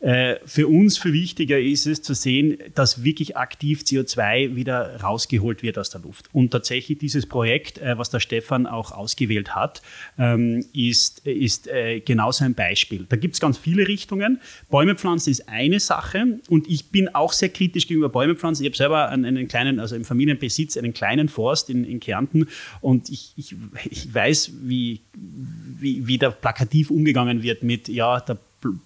Äh, 0.00 0.37
für 0.47 0.66
uns 0.66 0.97
viel 0.97 1.12
wichtiger 1.12 1.59
ist 1.59 1.87
es 1.87 2.00
zu 2.00 2.14
sehen, 2.14 2.57
dass 2.75 3.04
wirklich 3.04 3.37
aktiv 3.37 3.83
CO2 3.83 4.57
wieder 4.57 4.99
rausgeholt 5.02 5.62
wird 5.62 5.76
aus 5.76 5.90
der 5.90 6.00
Luft. 6.00 6.26
Und 6.33 6.52
tatsächlich 6.52 6.99
dieses 6.99 7.26
Projekt, 7.26 7.78
äh, 7.78 7.99
was 7.99 8.09
der 8.09 8.21
Stefan 8.21 8.66
auch 8.66 8.92
ausgewählt 8.92 9.54
hat, 9.54 9.83
ähm, 10.19 10.64
ist, 10.73 11.26
ist 11.26 11.69
äh, 11.69 12.00
genauso 12.00 12.45
ein 12.45 12.54
Beispiel. 12.54 13.04
Da 13.11 13.16
gibt 13.16 13.35
es 13.35 13.40
ganz 13.40 13.59
viele 13.59 13.87
Richtungen. 13.87 14.40
Bäume 14.71 14.95
pflanzen 14.95 15.30
ist 15.30 15.50
eine 15.50 15.80
Sache 15.80 16.40
und 16.49 16.66
ich 16.66 16.87
bin 16.87 17.14
auch 17.14 17.35
sehr 17.35 17.50
kritisch 17.50 17.87
gegenüber 17.87 18.09
Bäume 18.09 18.37
pflanzen. 18.37 18.62
Ich 18.62 18.71
habe 18.71 18.76
selber 18.78 19.09
einen, 19.11 19.26
einen, 19.26 19.49
kleinen, 19.49 19.80
also 19.80 19.97
im 19.97 20.07
Familienbesitz, 20.07 20.78
einen 20.78 20.95
kleinen 20.95 21.28
Forst 21.28 21.69
in, 21.69 21.85
in 21.85 22.00
Kärnten 22.00 22.49
und 22.80 23.11
ich, 23.11 23.35
ich, 23.37 23.54
ich 23.90 24.14
weiß, 24.14 24.52
wie, 24.62 25.00
wie, 25.12 26.07
wie 26.07 26.16
da 26.16 26.30
plakativ 26.30 26.90
umgegangen 26.90 27.42
wird 27.42 27.62
mit, 27.62 27.88
ja, 27.88 28.19
der 28.21 28.38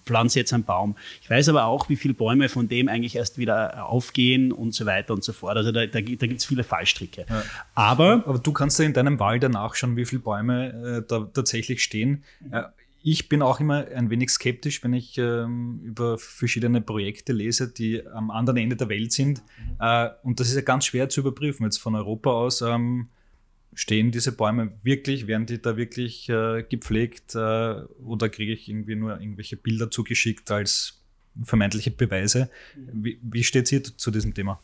pflanze 0.05 0.39
jetzt 0.39 0.53
einen 0.53 0.63
Baum. 0.63 0.95
Ich 1.21 1.29
weiß 1.29 1.49
aber 1.49 1.65
auch, 1.65 1.89
wie 1.89 1.95
viele 1.95 2.13
Bäume 2.13 2.49
von 2.49 2.67
dem 2.67 2.87
eigentlich 2.87 3.15
erst 3.15 3.37
wieder 3.37 3.87
aufgehen 3.87 4.51
und 4.51 4.73
so 4.73 4.85
weiter 4.85 5.13
und 5.13 5.23
so 5.23 5.33
fort. 5.33 5.57
Also 5.57 5.71
da, 5.71 5.85
da, 5.85 5.99
da 5.99 5.99
gibt 5.99 6.39
es 6.39 6.45
viele 6.45 6.63
Fallstricke. 6.63 7.25
Ja. 7.29 7.43
Aber, 7.73 8.23
aber 8.25 8.39
du 8.39 8.51
kannst 8.51 8.79
ja 8.79 8.85
in 8.85 8.93
deinem 8.93 9.19
Wald 9.19 9.43
danach 9.43 9.75
schauen, 9.75 9.95
wie 9.97 10.05
viele 10.05 10.21
Bäume 10.21 11.01
äh, 11.03 11.07
da 11.07 11.29
tatsächlich 11.33 11.83
stehen. 11.83 12.23
Äh, 12.51 12.63
ich 13.07 13.29
bin 13.29 13.43
auch 13.43 13.59
immer 13.59 13.85
ein 13.95 14.09
wenig 14.09 14.31
skeptisch, 14.31 14.83
wenn 14.83 14.93
ich 14.93 15.19
ähm, 15.19 15.79
über 15.83 16.17
verschiedene 16.17 16.81
Projekte 16.81 17.33
lese, 17.33 17.67
die 17.71 18.05
am 18.07 18.31
anderen 18.31 18.57
Ende 18.57 18.75
der 18.75 18.89
Welt 18.89 19.11
sind. 19.11 19.43
Äh, 19.79 20.09
und 20.23 20.39
das 20.39 20.49
ist 20.49 20.55
ja 20.55 20.61
ganz 20.61 20.85
schwer 20.85 21.07
zu 21.07 21.19
überprüfen, 21.19 21.65
jetzt 21.65 21.77
von 21.77 21.93
Europa 21.93 22.31
aus. 22.31 22.61
Ähm, 22.61 23.09
stehen 23.75 24.11
diese 24.11 24.31
Bäume 24.31 24.71
wirklich, 24.83 25.27
werden 25.27 25.45
die 25.45 25.61
da 25.61 25.77
wirklich 25.77 26.29
äh, 26.29 26.63
gepflegt 26.67 27.35
äh, 27.35 27.37
oder 27.37 28.29
kriege 28.29 28.53
ich 28.53 28.67
irgendwie 28.67 28.95
nur 28.95 29.19
irgendwelche 29.19 29.57
Bilder 29.57 29.91
zugeschickt 29.91 30.49
als 30.49 31.01
vermeintliche 31.43 31.91
Beweise? 31.91 32.49
Wie, 32.75 33.19
wie 33.21 33.43
steht 33.43 33.65
es 33.65 33.69
hier 33.69 33.83
zu 33.83 34.09
diesem 34.09 34.33
Thema? 34.33 34.59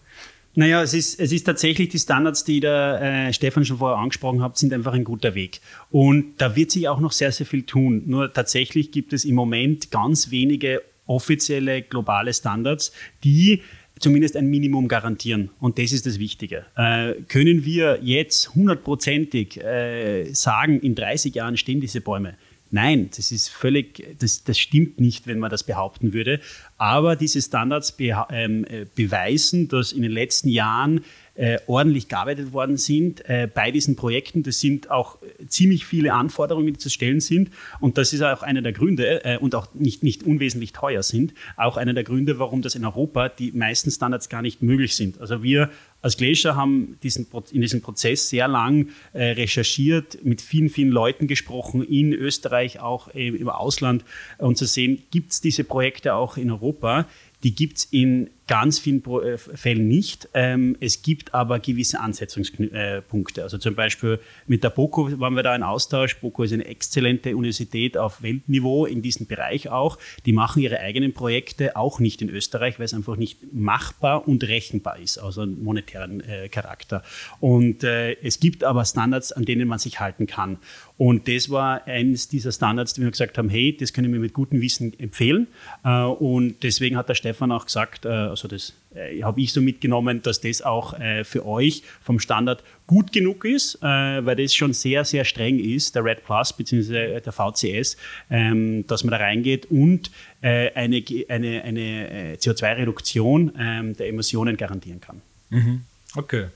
Naja, 0.53 0.81
es 0.81 0.93
ist, 0.93 1.19
es 1.19 1.31
ist 1.31 1.43
tatsächlich 1.43 1.89
die 1.89 1.99
Standards, 1.99 2.43
die 2.43 2.59
der 2.59 3.01
äh, 3.01 3.33
Stefan 3.33 3.63
schon 3.63 3.77
vorher 3.77 3.97
angesprochen 3.97 4.41
hat, 4.41 4.57
sind 4.57 4.73
einfach 4.73 4.93
ein 4.93 5.05
guter 5.05 5.33
Weg. 5.33 5.61
Und 5.89 6.41
da 6.41 6.55
wird 6.55 6.71
sich 6.71 6.89
auch 6.89 6.99
noch 6.99 7.13
sehr, 7.13 7.31
sehr 7.31 7.45
viel 7.45 7.63
tun. 7.63 8.03
Nur 8.05 8.33
tatsächlich 8.33 8.91
gibt 8.91 9.13
es 9.13 9.23
im 9.23 9.35
Moment 9.35 9.91
ganz 9.91 10.29
wenige 10.29 10.81
offizielle 11.05 11.81
globale 11.81 12.33
Standards, 12.33 12.91
die 13.23 13.61
zumindest 14.01 14.35
ein 14.35 14.47
Minimum 14.47 14.87
garantieren. 14.87 15.49
Und 15.59 15.77
das 15.77 15.91
ist 15.91 16.05
das 16.05 16.19
Wichtige. 16.19 16.65
Äh, 16.75 17.13
können 17.27 17.65
wir 17.65 17.99
jetzt 18.01 18.55
hundertprozentig 18.55 19.63
äh, 19.63 20.31
sagen, 20.33 20.79
in 20.79 20.95
30 20.95 21.35
Jahren 21.35 21.57
stehen 21.57 21.79
diese 21.79 22.01
Bäume? 22.01 22.35
Nein, 22.73 23.09
das 23.15 23.33
ist 23.33 23.49
völlig, 23.49 24.17
das, 24.19 24.45
das 24.45 24.57
stimmt 24.57 24.99
nicht, 25.01 25.27
wenn 25.27 25.39
man 25.39 25.51
das 25.51 25.63
behaupten 25.63 26.13
würde. 26.13 26.39
Aber 26.77 27.17
diese 27.17 27.41
Standards 27.41 27.91
be, 27.91 28.15
ähm, 28.31 28.65
äh, 28.65 28.85
beweisen, 28.95 29.67
dass 29.67 29.91
in 29.91 30.01
den 30.03 30.11
letzten 30.11 30.47
Jahren 30.47 31.03
äh, 31.35 31.59
ordentlich 31.65 32.09
gearbeitet 32.09 32.51
worden 32.51 32.75
sind 32.75 33.27
äh, 33.29 33.47
bei 33.51 33.71
diesen 33.71 33.95
Projekten. 33.95 34.43
Das 34.43 34.59
sind 34.59 34.91
auch 34.91 35.17
äh, 35.21 35.47
ziemlich 35.47 35.85
viele 35.85 36.13
Anforderungen, 36.13 36.73
die 36.73 36.77
zu 36.77 36.89
stellen 36.89 37.21
sind. 37.21 37.51
Und 37.79 37.97
das 37.97 38.11
ist 38.11 38.21
auch 38.21 38.43
einer 38.43 38.61
der 38.61 38.73
Gründe 38.73 39.39
und 39.39 39.55
auch 39.55 39.73
nicht, 39.73 40.03
nicht 40.03 40.23
unwesentlich 40.23 40.73
teuer 40.73 41.03
sind, 41.03 41.33
auch 41.55 41.77
einer 41.77 41.93
der 41.93 42.03
Gründe, 42.03 42.37
warum 42.37 42.61
das 42.61 42.75
in 42.75 42.83
Europa 42.83 43.29
die 43.29 43.51
meisten 43.53 43.91
Standards 43.91 44.27
gar 44.27 44.41
nicht 44.41 44.61
möglich 44.61 44.95
sind. 44.95 45.21
Also 45.21 45.41
wir 45.41 45.69
als 46.01 46.17
Glacier 46.17 46.55
haben 46.55 46.97
diesen, 47.01 47.27
in 47.51 47.61
diesem 47.61 47.81
Prozess 47.81 48.29
sehr 48.29 48.47
lang 48.47 48.89
recherchiert, 49.13 50.23
mit 50.23 50.41
vielen, 50.41 50.69
vielen 50.69 50.89
Leuten 50.89 51.27
gesprochen, 51.27 51.83
in 51.83 52.13
Österreich, 52.13 52.79
auch 52.79 53.07
im 53.09 53.49
Ausland, 53.49 54.03
und 54.37 54.57
zu 54.57 54.65
sehen, 54.65 55.03
gibt 55.11 55.31
es 55.31 55.41
diese 55.41 55.63
Projekte 55.63 56.15
auch 56.15 56.37
in 56.37 56.51
Europa. 56.51 57.07
Die 57.43 57.55
gibt 57.55 57.77
es 57.77 57.85
in 57.85 58.29
ganz 58.47 58.79
vielen 58.79 59.03
äh, 59.05 59.37
Fällen 59.37 59.87
nicht. 59.87 60.27
Ähm, 60.33 60.75
es 60.79 61.01
gibt 61.01 61.33
aber 61.33 61.59
gewisse 61.59 61.99
Ansetzungspunkte. 61.99 63.43
Also 63.43 63.57
zum 63.57 63.75
Beispiel 63.75 64.19
mit 64.47 64.63
der 64.63 64.69
BOKO 64.69 65.19
waren 65.19 65.35
wir 65.35 65.43
da 65.43 65.55
in 65.55 65.63
Austausch. 65.63 66.17
BOKO 66.19 66.43
ist 66.43 66.53
eine 66.53 66.65
exzellente 66.65 67.35
Universität 67.35 67.97
auf 67.97 68.21
Weltniveau 68.21 68.85
in 68.85 69.01
diesem 69.01 69.27
Bereich 69.27 69.69
auch. 69.69 69.97
Die 70.25 70.33
machen 70.33 70.61
ihre 70.61 70.79
eigenen 70.79 71.13
Projekte 71.13 71.75
auch 71.75 71.99
nicht 71.99 72.21
in 72.21 72.29
Österreich, 72.29 72.79
weil 72.79 72.85
es 72.85 72.93
einfach 72.93 73.15
nicht 73.15 73.53
machbar 73.53 74.27
und 74.27 74.43
rechenbar 74.43 74.99
ist, 74.99 75.17
also 75.17 75.41
einen 75.41 75.63
monetären 75.63 76.21
äh, 76.21 76.49
Charakter. 76.49 77.03
Und 77.39 77.83
äh, 77.83 78.13
es 78.21 78.39
gibt 78.39 78.63
aber 78.63 78.83
Standards, 78.85 79.31
an 79.31 79.45
denen 79.45 79.67
man 79.67 79.79
sich 79.79 79.99
halten 79.99 80.27
kann. 80.27 80.57
Und 80.97 81.27
das 81.27 81.49
war 81.49 81.87
eines 81.87 82.27
dieser 82.27 82.51
Standards, 82.51 82.93
die 82.93 83.01
wir 83.01 83.09
gesagt 83.09 83.37
haben, 83.37 83.49
hey, 83.49 83.75
das 83.75 83.91
können 83.91 84.13
wir 84.13 84.19
mit 84.19 84.33
gutem 84.33 84.61
Wissen 84.61 84.93
empfehlen. 84.99 85.47
Äh, 85.83 86.03
und 86.03 86.61
deswegen 86.63 86.97
hat 86.97 87.09
der 87.09 87.15
Stefan 87.15 87.51
auch 87.51 87.65
gesagt, 87.65 88.05
äh, 88.05 88.35
also 88.43 88.47
das 88.47 88.73
äh, 88.95 89.21
habe 89.23 89.41
ich 89.41 89.53
so 89.53 89.61
mitgenommen, 89.61 90.21
dass 90.21 90.41
das 90.41 90.61
auch 90.61 90.95
für 91.23 91.45
euch 91.45 91.83
vom 92.03 92.19
Standard 92.19 92.63
gut 92.87 93.13
genug 93.13 93.45
ist, 93.45 93.81
weil 93.81 94.35
das 94.35 94.53
schon 94.53 94.73
sehr, 94.73 95.05
sehr 95.05 95.23
streng 95.23 95.59
ist, 95.59 95.95
der 95.95 96.03
Red 96.03 96.25
Plus 96.25 96.53
bzw. 96.53 97.19
der 97.21 97.31
VCS, 97.31 97.97
ähm, 98.29 98.85
dass 98.87 99.03
man 99.03 99.11
da 99.11 99.17
reingeht 99.17 99.67
und 99.71 100.11
eine, 100.41 101.03
eine, 101.29 101.63
eine 101.63 102.35
CO2-Reduktion 102.35 103.51
ähm, 103.57 103.95
der 103.95 104.07
Emissionen 104.09 104.57
garantieren 104.57 104.99
kann. 104.99 105.21
Mhm. 105.49 105.81
Okay. 106.15 106.47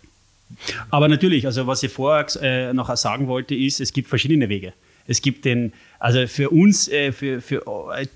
Aber 0.89 1.07
natürlich, 1.07 1.45
also 1.45 1.67
was 1.67 1.83
ich 1.83 1.91
vorher 1.91 2.27
äh, 2.41 2.73
noch 2.73 2.95
sagen 2.95 3.27
wollte, 3.27 3.55
ist, 3.55 3.81
es 3.81 3.93
gibt 3.93 4.09
verschiedene 4.09 4.49
Wege. 4.49 4.73
Es 5.07 5.21
gibt 5.21 5.45
den, 5.45 5.73
also 5.99 6.25
für 6.27 6.49
uns, 6.49 6.87
äh, 6.87 7.11
für, 7.11 7.41
für 7.41 7.63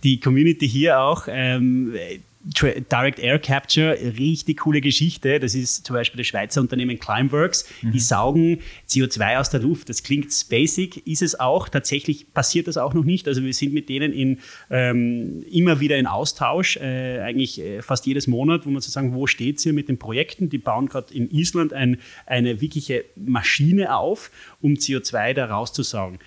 die 0.04 0.20
Community 0.20 0.68
hier 0.68 1.00
auch, 1.00 1.28
ähm, 1.30 1.94
Direct 2.42 3.20
Air 3.20 3.38
Capture, 3.38 3.98
richtig 4.18 4.60
coole 4.60 4.80
Geschichte. 4.80 5.42
Das 5.42 5.56
ist 5.56 5.86
zum 5.86 5.94
Beispiel 5.94 6.20
das 6.20 6.28
Schweizer 6.28 6.62
Unternehmen 6.62 6.98
Climeworks. 6.98 7.70
Mhm. 7.82 7.92
Die 7.92 8.00
saugen 8.00 8.60
CO2 8.88 9.38
aus 9.38 9.50
der 9.50 9.60
Luft. 9.60 9.90
Das 9.90 10.04
klingt 10.04 10.30
basic, 10.50 11.06
ist 11.06 11.22
es 11.22 11.38
auch. 11.38 11.68
Tatsächlich 11.68 12.34
passiert 12.34 12.68
das 12.68 12.78
auch 12.78 12.94
noch 12.94 13.04
nicht. 13.04 13.28
Also 13.28 13.44
wir 13.44 13.54
sind 13.54 13.74
mit 13.74 13.90
denen 13.90 14.14
in, 14.14 14.40
ähm, 14.70 15.44
immer 15.52 15.82
wieder 15.82 15.98
in 15.98 16.08
Austausch, 16.08 16.78
äh, 16.78 17.20
eigentlich 17.20 17.60
äh, 17.60 17.82
fast 17.82 18.06
jedes 18.06 18.26
Monat, 18.28 18.66
wo 18.66 18.70
man 18.70 18.82
zu 18.82 18.90
sagen, 18.90 19.14
wo 19.14 19.28
steht 19.28 19.58
es 19.58 19.64
hier 19.64 19.74
mit 19.74 19.90
den 19.90 20.00
Projekten? 20.00 20.50
Die 20.50 20.60
bauen 20.60 20.88
gerade 20.88 21.14
in 21.14 21.30
Island 21.30 21.74
ein, 21.74 21.98
eine 22.26 22.62
wirkliche 22.62 23.04
Maschine 23.18 23.98
auf, 23.98 24.32
um 24.62 24.76
CO2 24.76 25.34
da 25.34 25.48
rauszusaugen. 25.48 26.20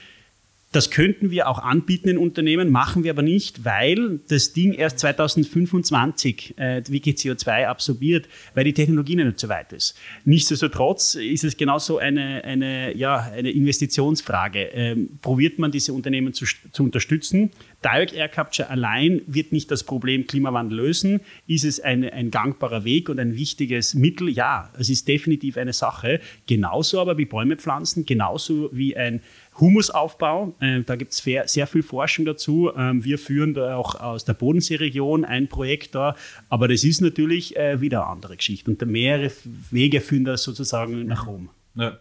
Das 0.73 0.91
könnten 0.91 1.31
wir 1.31 1.49
auch 1.49 1.59
anbieten 1.59 2.09
in 2.09 2.17
Unternehmen, 2.17 2.71
machen 2.71 3.05
wir 3.05 3.13
aber 3.13 3.21
nicht, 3.21 3.65
weil 3.65 4.21
das 4.29 4.55
Ding 4.55 4.73
erst 4.73 5.01
2025 5.01 6.55
äh, 6.57 6.83
wirklich 6.89 7.17
CO2 7.17 7.67
absorbiert, 7.67 8.27
weil 8.55 8.65
die 8.65 8.73
Technologie 8.73 9.17
nicht 9.17 9.39
so 9.39 9.51
weit 9.51 9.73
ist. 9.75 9.95
Nichtsdestotrotz 10.25 11.15
ist 11.15 11.45
es 11.45 11.59
genauso 11.59 11.99
eine, 11.99 12.43
eine, 12.45 12.97
ja, 12.97 13.19
eine 13.19 13.51
Investitionsfrage. 13.51 14.61
Ähm, 14.73 15.19
probiert 15.21 15.59
man 15.59 15.71
diese 15.71 15.93
Unternehmen 15.93 16.33
zu, 16.33 16.47
zu 16.73 16.85
unterstützen? 16.85 17.51
Direct 17.85 18.15
Air 18.15 18.29
Capture 18.29 18.71
allein 18.71 19.23
wird 19.27 19.53
nicht 19.53 19.71
das 19.71 19.85
Problem 19.85 20.27
Klimawandel 20.27 20.79
lösen. 20.79 21.21
Ist 21.47 21.65
es 21.65 21.81
eine, 21.81 22.13
ein 22.13 22.31
gangbarer 22.31 22.85
Weg 22.85 23.09
und 23.09 23.19
ein 23.19 23.37
wichtiges 23.37 23.95
Mittel? 23.95 24.31
Ja, 24.31 24.71
es 24.79 24.89
ist 24.89 25.07
definitiv 25.09 25.59
eine 25.59 25.73
Sache. 25.73 26.21
Genauso 26.47 27.01
aber 27.01 27.19
wie 27.19 27.25
Bäume 27.27 27.57
pflanzen, 27.57 28.07
genauso 28.07 28.71
wie 28.73 28.97
ein 28.97 29.21
Humusaufbau. 29.61 30.55
Äh, 30.61 30.83
da 30.83 30.97
gibt 30.97 31.13
es 31.13 31.19
sehr, 31.19 31.67
viel 31.67 31.83
Forschung 31.83 32.25
dazu. 32.25 32.71
Ähm, 32.77 33.05
wir 33.05 33.19
führen 33.19 33.55
da 33.55 33.77
auch 33.77 33.95
aus 33.95 34.25
der 34.25 34.35
Bodenseeregion 34.35 35.25
ein 35.25 35.49
Projekt 35.49 35.95
da, 35.95 36.17
aber 36.49 36.69
das 36.69 36.85
ist 36.85 37.01
natürlich 37.01 37.57
äh, 37.57 37.81
wieder 37.81 38.03
eine 38.03 38.11
andere 38.11 38.37
Geschichte. 38.37 38.71
Und 38.71 38.85
mehrere 38.87 39.31
Wege 39.71 40.01
führen 40.01 40.25
da 40.25 40.37
sozusagen 40.37 41.07
nach 41.07 41.27
Rom. 41.27 41.51
Ja. 41.75 41.99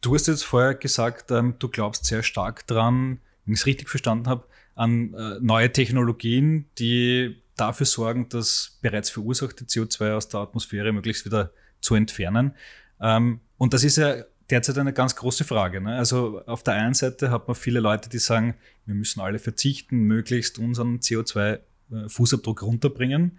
Du 0.00 0.14
hast 0.14 0.26
jetzt 0.28 0.44
vorher 0.44 0.74
gesagt, 0.74 1.30
ähm, 1.30 1.54
du 1.58 1.68
glaubst 1.68 2.04
sehr 2.04 2.22
stark 2.22 2.66
dran, 2.66 3.20
wenn 3.44 3.54
ich 3.54 3.60
es 3.60 3.66
richtig 3.66 3.88
verstanden 3.88 4.28
habe, 4.28 4.44
an 4.74 5.14
äh, 5.14 5.38
neue 5.40 5.72
Technologien, 5.72 6.66
die 6.78 7.36
dafür 7.56 7.86
sorgen, 7.86 8.28
das 8.28 8.78
bereits 8.80 9.10
verursachte 9.10 9.64
CO2 9.64 10.12
aus 10.12 10.28
der 10.28 10.40
Atmosphäre 10.40 10.92
möglichst 10.92 11.24
wieder 11.24 11.50
zu 11.80 11.94
entfernen. 11.94 12.54
Ähm, 13.00 13.40
und 13.56 13.74
das 13.74 13.84
ist 13.84 13.96
ja 13.96 14.16
derzeit 14.50 14.78
eine 14.78 14.92
ganz 14.92 15.16
große 15.16 15.44
Frage. 15.44 15.80
Ne? 15.80 15.96
Also 15.96 16.42
auf 16.46 16.62
der 16.62 16.74
einen 16.74 16.94
Seite 16.94 17.30
hat 17.30 17.48
man 17.48 17.54
viele 17.54 17.80
Leute, 17.80 18.08
die 18.08 18.18
sagen, 18.18 18.54
wir 18.86 18.94
müssen 18.94 19.20
alle 19.20 19.38
verzichten, 19.38 19.98
möglichst 20.04 20.58
unseren 20.58 21.00
CO2-Fußabdruck 21.00 22.62
runterbringen. 22.62 23.38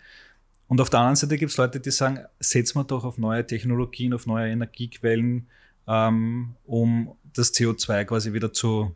Und 0.67 0.79
auf 0.81 0.89
der 0.89 0.99
anderen 0.99 1.15
Seite 1.15 1.37
gibt 1.37 1.51
es 1.51 1.57
Leute, 1.57 1.79
die 1.79 1.91
sagen, 1.91 2.19
setzen 2.39 2.77
wir 2.77 2.83
doch 2.83 3.03
auf 3.03 3.17
neue 3.17 3.45
Technologien, 3.45 4.13
auf 4.13 4.27
neue 4.27 4.51
Energiequellen, 4.51 5.47
ähm, 5.87 6.55
um 6.65 7.15
das 7.33 7.53
CO2 7.53 8.05
quasi 8.05 8.33
wieder 8.33 8.53
zu 8.53 8.95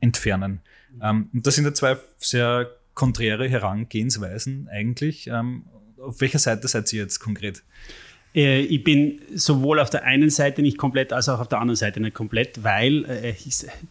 entfernen. 0.00 0.60
Ähm, 1.02 1.30
und 1.32 1.46
das 1.46 1.54
sind 1.54 1.64
ja 1.64 1.72
zwei 1.72 1.96
sehr 2.18 2.70
konträre 2.92 3.48
Herangehensweisen 3.48 4.68
eigentlich. 4.68 5.26
Ähm, 5.28 5.64
auf 5.98 6.20
welcher 6.20 6.38
Seite 6.38 6.68
seid 6.68 6.92
ihr 6.92 7.02
jetzt 7.02 7.20
konkret? 7.20 7.62
Äh, 8.34 8.62
ich 8.62 8.82
bin 8.82 9.20
sowohl 9.34 9.78
auf 9.78 9.90
der 9.90 10.04
einen 10.04 10.30
Seite 10.30 10.62
nicht 10.62 10.78
komplett, 10.78 11.12
als 11.12 11.28
auch 11.28 11.40
auf 11.40 11.48
der 11.48 11.60
anderen 11.60 11.76
Seite 11.76 12.00
nicht 12.00 12.14
komplett, 12.14 12.62
weil, 12.64 13.04
äh, 13.04 13.34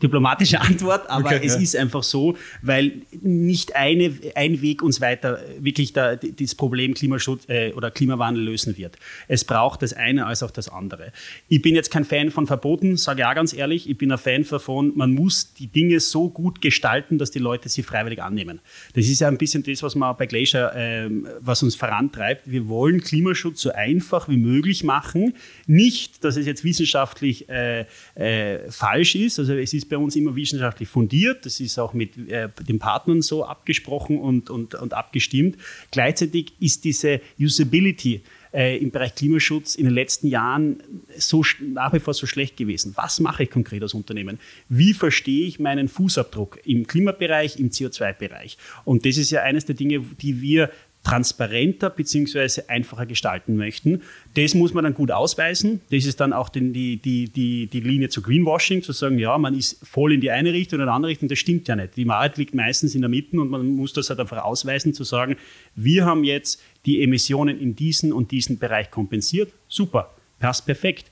diplomatische 0.02 0.60
Antwort, 0.62 1.10
aber 1.10 1.26
okay, 1.26 1.42
es 1.44 1.56
ja. 1.56 1.62
ist 1.62 1.76
einfach 1.76 2.04
so, 2.04 2.36
weil 2.62 2.94
nicht 3.22 3.76
eine, 3.76 4.14
ein 4.36 4.62
Weg 4.62 4.84
uns 4.84 5.02
weiter 5.02 5.40
wirklich 5.60 5.94
da, 5.94 6.16
das 6.16 6.56
Problem 6.56 6.94
Klimaschutz 6.94 7.48
äh, 7.48 7.72
oder 7.74 7.92
Klimawandel 7.92 8.44
lösen 8.44 8.78
wird. 8.78 8.98
Es 9.28 9.46
braucht 9.46 9.82
das 9.82 9.94
eine 9.94 10.26
als 10.26 10.44
auch 10.44 10.52
das 10.52 10.70
andere. 10.70 11.12
Ich 11.48 11.62
bin 11.62 11.76
jetzt 11.76 11.92
kein 11.92 12.06
Fan 12.06 12.32
von 12.32 12.48
Verboten, 12.48 12.98
sage 12.98 13.22
ich 13.22 13.26
auch 13.26 13.36
ganz 13.36 13.54
ehrlich. 13.54 13.90
Ich 13.90 13.98
bin 13.98 14.12
ein 14.12 14.18
Fan 14.18 14.46
davon, 14.50 14.92
man 14.96 15.12
muss 15.14 15.54
die 15.54 15.68
Dinge 15.68 16.00
so 16.00 16.30
gut 16.30 16.62
gestalten, 16.62 17.18
dass 17.18 17.32
die 17.32 17.40
Leute 17.40 17.70
sie 17.70 17.84
freiwillig 17.84 18.22
annehmen. 18.22 18.60
Das 18.94 19.08
ist 19.08 19.22
ja 19.22 19.28
ein 19.28 19.38
bisschen 19.38 19.64
das, 19.64 19.84
was 19.84 19.96
man 19.96 20.16
bei 20.18 20.26
Glacier, 20.26 20.74
äh, 20.76 21.10
was 21.40 21.64
uns 21.64 21.76
vorantreibt. 21.76 22.50
Wir 22.50 22.68
wollen 22.68 23.02
Klimaschutz 23.02 23.62
so 23.62 23.72
einfach 23.72 24.28
wie 24.28 24.33
möglich 24.38 24.84
machen. 24.84 25.36
Nicht, 25.68 26.24
dass 26.24 26.38
es 26.38 26.46
jetzt 26.46 26.64
wissenschaftlich 26.64 27.50
äh, 27.50 27.86
äh, 28.16 28.72
falsch 28.72 29.16
ist. 29.16 29.40
Also 29.40 29.54
es 29.54 29.74
ist 29.74 29.90
bei 29.90 29.98
uns 29.98 30.16
immer 30.16 30.36
wissenschaftlich 30.36 30.90
fundiert. 30.90 31.46
Das 31.46 31.60
ist 31.60 31.80
auch 31.80 31.94
mit 31.94 32.18
äh, 32.30 32.50
den 32.68 32.80
Partnern 32.80 33.22
so 33.22 33.46
abgesprochen 33.46 34.20
und, 34.20 34.50
und, 34.50 34.76
und 34.76 34.94
abgestimmt. 34.94 35.58
Gleichzeitig 35.92 36.54
ist 36.60 36.84
diese 36.84 37.22
Usability 37.40 38.22
äh, 38.54 38.78
im 38.78 38.92
Bereich 38.92 39.16
Klimaschutz 39.16 39.76
in 39.76 39.86
den 39.86 39.94
letzten 39.94 40.28
Jahren 40.28 40.82
so 41.18 41.44
nach 41.60 41.92
wie 41.94 42.00
vor 42.00 42.14
so 42.14 42.28
schlecht 42.28 42.56
gewesen. 42.56 42.94
Was 42.96 43.20
mache 43.20 43.44
ich 43.44 43.50
konkret 43.50 43.82
als 43.82 43.94
Unternehmen? 43.94 44.40
Wie 44.70 44.94
verstehe 44.94 45.48
ich 45.48 45.60
meinen 45.60 45.88
Fußabdruck 45.88 46.60
im 46.64 46.86
Klimabereich, 46.86 47.60
im 47.60 47.72
CO2-Bereich? 47.72 48.58
Und 48.86 49.06
das 49.06 49.18
ist 49.18 49.32
ja 49.32 49.42
eines 49.42 49.66
der 49.66 49.76
Dinge, 49.76 50.06
die 50.22 50.42
wir 50.42 50.70
transparenter 51.04 51.90
bzw. 51.90 52.64
einfacher 52.68 53.06
gestalten 53.06 53.58
möchten. 53.58 54.02
Das 54.36 54.56
muss 54.56 54.74
man 54.74 54.86
dann 54.86 54.94
gut 54.94 55.12
ausweisen. 55.12 55.82
Das 55.92 56.06
ist 56.06 56.20
dann 56.20 56.32
auch 56.32 56.50
die, 56.50 56.98
die, 56.98 57.28
die, 57.28 57.68
die 57.68 57.80
Linie 57.82 58.10
zu 58.10 58.22
Greenwashing, 58.22 58.82
zu 58.82 58.94
sagen, 58.94 59.20
ja, 59.20 59.38
man 59.38 59.58
ist 59.58 59.86
voll 59.86 60.14
in 60.14 60.22
die 60.22 60.32
eine 60.32 60.54
Richtung 60.54 60.78
oder 60.78 60.84
in 60.84 60.90
die 60.90 60.96
andere 60.96 61.10
Richtung. 61.12 61.30
Das 61.30 61.40
stimmt 61.40 61.68
ja 61.68 61.76
nicht. 61.76 61.98
Die 61.98 62.08
Wahrheit 62.08 62.38
liegt 62.38 62.56
meistens 62.56 62.96
in 62.96 63.02
der 63.02 63.10
Mitte 63.10 63.40
und 63.40 63.50
man 63.50 63.76
muss 63.76 63.92
das 63.94 64.10
halt 64.10 64.20
einfach 64.20 64.44
ausweisen, 64.44 64.94
zu 64.94 65.04
sagen, 65.04 65.36
wir 65.76 66.06
haben 66.06 66.24
jetzt 66.24 66.62
die 66.86 67.04
Emissionen 67.04 67.60
in 67.60 67.76
diesen 67.76 68.14
und 68.14 68.32
diesen 68.32 68.58
Bereich 68.58 68.90
kompensiert. 68.90 69.52
Super, 69.68 70.10
passt 70.40 70.66
perfekt. 70.66 71.06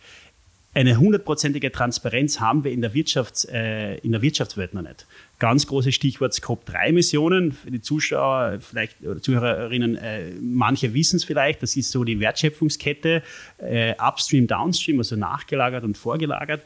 Eine 0.74 0.98
hundertprozentige 0.98 1.70
Transparenz 1.72 2.40
haben 2.40 2.64
wir 2.64 2.72
in 2.72 2.80
der, 2.80 2.94
Wirtschafts-, 2.94 3.50
äh, 3.50 3.98
in 3.98 4.14
der 4.14 4.22
Wirtschaftswelt 4.22 4.74
noch 4.74 4.84
nicht. 4.84 5.06
Ganz 5.42 5.66
großes 5.66 5.96
Stichwort 5.96 6.36
Scope-3-Emissionen. 6.36 7.52
Für 7.52 7.72
die 7.72 7.82
Zuschauer 7.82 8.60
vielleicht 8.60 9.02
oder 9.02 9.24
Zuhörerinnen, 9.24 9.96
äh, 9.96 10.34
manche 10.40 10.94
wissen 10.94 11.16
es 11.16 11.24
vielleicht, 11.24 11.64
das 11.64 11.76
ist 11.76 11.90
so 11.90 12.04
die 12.04 12.20
Wertschöpfungskette, 12.20 13.24
äh, 13.58 13.96
Upstream, 13.98 14.46
Downstream, 14.46 15.00
also 15.00 15.16
nachgelagert 15.16 15.84
und 15.84 15.98
vorgelagert 15.98 16.62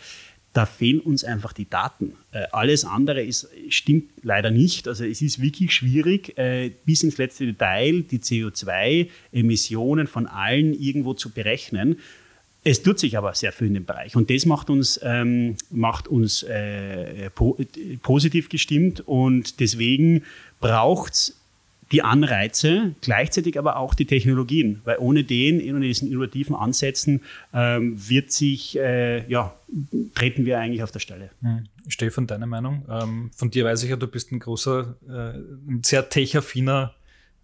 da 0.52 0.66
fehlen 0.66 1.02
uns 1.02 1.26
einfach 1.26 1.52
die 1.52 1.70
Daten. 1.70 2.14
Äh, 2.32 2.46
alles 2.54 2.86
andere 2.86 3.22
ist, 3.22 3.50
stimmt 3.70 4.10
leider 4.24 4.52
nicht. 4.52 4.88
Also 4.88 5.04
es 5.04 5.22
ist 5.22 5.42
wirklich 5.42 5.74
schwierig, 5.74 6.38
äh, 6.38 6.72
bis 6.86 7.04
ins 7.04 7.18
letzte 7.18 7.46
Detail 7.46 8.04
die 8.04 8.20
CO2-Emissionen 8.20 10.08
von 10.08 10.28
allen 10.28 10.74
irgendwo 10.74 11.14
zu 11.14 11.32
berechnen. 11.32 12.00
Es 12.68 12.82
tut 12.82 12.98
sich 12.98 13.16
aber 13.16 13.36
sehr 13.36 13.52
viel 13.52 13.68
in 13.68 13.76
dem 13.76 13.86
Bereich 13.86 14.16
und 14.16 14.32
das 14.32 14.48
macht 14.48 14.72
uns, 14.72 15.00
ähm, 15.04 15.56
macht 15.70 16.08
uns 16.08 16.42
äh, 16.42 17.30
po 17.30 17.58
positiv 18.02 18.50
gestimmt 18.50 19.02
und 19.06 19.60
deswegen 19.60 20.24
braucht 20.60 21.14
es 21.14 21.40
die 21.92 22.02
Anreize, 22.02 22.96
gleichzeitig 23.02 23.60
aber 23.60 23.78
auch 23.78 23.94
die 23.94 24.06
Technologien, 24.06 24.82
weil 24.84 24.98
ohne 24.98 25.24
den, 25.24 25.62
ohne 25.76 25.86
diesen 25.86 26.08
innovativen 26.08 26.56
Ansätzen 26.56 27.22
ähm, 27.54 27.96
wird 28.10 28.32
sich, 28.32 28.80
äh, 28.80 29.30
ja, 29.30 29.54
treten 30.16 30.46
wir 30.46 30.60
eigentlich 30.60 30.82
auf 30.82 30.92
der 30.92 31.00
Stelle. 31.00 31.30
Hm. 31.42 31.68
Stefan, 31.88 32.26
deine 32.26 32.48
Meinung? 32.48 32.84
Ähm, 32.90 33.30
von 33.36 33.52
dir 33.52 33.66
weiß 33.66 33.84
ich 33.84 33.92
ja, 33.92 33.96
du 33.96 34.08
bist 34.08 34.32
ein 34.32 34.40
großer, 34.40 34.96
äh, 35.08 35.38
ein 35.72 35.82
sehr 35.84 36.10
techaffiner 36.10 36.96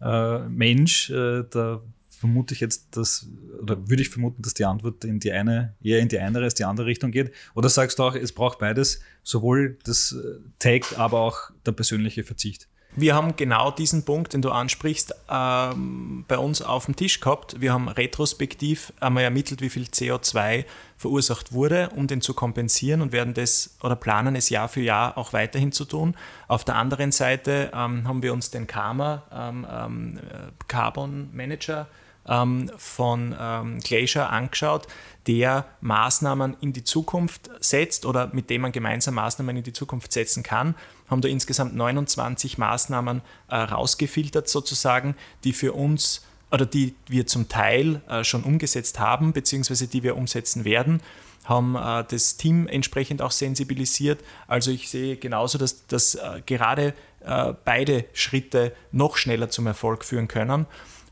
äh, 0.01 0.39
Mensch. 0.39 1.11
Äh, 1.11 1.43
da 1.51 1.79
vermute 2.21 2.53
ich 2.53 2.59
jetzt, 2.59 2.95
dass, 2.95 3.27
oder 3.61 3.89
würde 3.89 4.03
ich 4.03 4.09
vermuten, 4.09 4.43
dass 4.43 4.53
die 4.53 4.63
Antwort 4.63 5.03
in 5.03 5.19
die 5.19 5.31
eine, 5.31 5.73
eher 5.81 5.99
in 5.99 6.07
die 6.07 6.19
eine 6.19 6.37
als 6.37 6.53
die 6.53 6.65
andere 6.65 6.85
Richtung 6.85 7.09
geht. 7.09 7.33
Oder 7.55 7.67
sagst 7.67 7.97
du 7.97 8.03
auch, 8.03 8.15
es 8.15 8.31
braucht 8.31 8.59
beides, 8.59 9.01
sowohl 9.23 9.79
das 9.83 10.13
äh, 10.13 10.39
Tag, 10.59 10.99
aber 10.99 11.19
auch 11.19 11.49
der 11.65 11.71
persönliche 11.71 12.23
Verzicht? 12.23 12.67
Wir 12.95 13.15
haben 13.15 13.37
genau 13.37 13.71
diesen 13.71 14.03
Punkt, 14.03 14.33
den 14.33 14.41
du 14.41 14.51
ansprichst, 14.51 15.15
ähm, 15.29 16.25
bei 16.27 16.37
uns 16.37 16.61
auf 16.61 16.85
dem 16.85 16.95
Tisch 16.95 17.21
gehabt. 17.21 17.59
Wir 17.61 17.71
haben 17.71 17.87
retrospektiv 17.87 18.91
einmal 18.99 19.23
ermittelt, 19.23 19.61
wie 19.61 19.69
viel 19.69 19.83
CO2 19.83 20.65
verursacht 20.97 21.53
wurde, 21.53 21.89
um 21.95 22.07
den 22.07 22.19
zu 22.19 22.33
kompensieren 22.33 23.01
und 23.01 23.13
werden 23.13 23.33
das 23.33 23.77
oder 23.81 23.95
planen 23.95 24.35
es 24.35 24.49
Jahr 24.49 24.67
für 24.67 24.81
Jahr 24.81 25.17
auch 25.17 25.31
weiterhin 25.31 25.71
zu 25.71 25.85
tun. 25.85 26.15
Auf 26.49 26.65
der 26.65 26.75
anderen 26.75 27.13
Seite 27.13 27.71
ähm, 27.73 28.07
haben 28.07 28.21
wir 28.21 28.33
uns 28.33 28.51
den 28.51 28.67
Karma 28.67 29.23
ähm, 29.33 29.65
ähm 29.69 30.19
Carbon 30.67 31.29
Manager 31.33 31.87
ähm, 32.27 32.71
von 32.77 33.35
ähm, 33.39 33.79
Glacier 33.79 34.29
angeschaut, 34.29 34.87
der 35.27 35.65
Maßnahmen 35.81 36.57
in 36.61 36.73
die 36.73 36.83
Zukunft 36.83 37.49
setzt 37.59 38.05
oder 38.05 38.29
mit 38.33 38.49
dem 38.49 38.61
man 38.61 38.71
gemeinsam 38.71 39.15
Maßnahmen 39.15 39.57
in 39.57 39.63
die 39.63 39.73
Zukunft 39.73 40.11
setzen 40.13 40.43
kann. 40.43 40.75
Haben 41.09 41.21
da 41.21 41.27
insgesamt 41.27 41.75
29 41.75 42.57
Maßnahmen 42.57 43.21
äh, 43.49 43.55
rausgefiltert 43.55 44.47
sozusagen, 44.47 45.15
die 45.43 45.53
für 45.53 45.73
uns 45.73 46.25
oder 46.51 46.65
die 46.65 46.95
wir 47.07 47.27
zum 47.27 47.49
Teil 47.49 48.01
äh, 48.09 48.23
schon 48.23 48.43
umgesetzt 48.43 48.99
haben, 48.99 49.31
beziehungsweise 49.31 49.87
die 49.87 50.03
wir 50.03 50.17
umsetzen 50.17 50.65
werden 50.65 51.01
haben 51.45 51.75
äh, 51.75 52.03
das 52.07 52.37
Team 52.37 52.67
entsprechend 52.67 53.21
auch 53.21 53.31
sensibilisiert. 53.31 54.23
Also 54.47 54.71
ich 54.71 54.89
sehe 54.89 55.17
genauso, 55.17 55.57
dass, 55.57 55.85
dass 55.87 56.15
äh, 56.15 56.41
gerade 56.45 56.93
äh, 57.21 57.53
beide 57.65 58.05
Schritte 58.13 58.73
noch 58.91 59.17
schneller 59.17 59.49
zum 59.49 59.67
Erfolg 59.67 60.05
führen 60.05 60.27
können. 60.27 60.65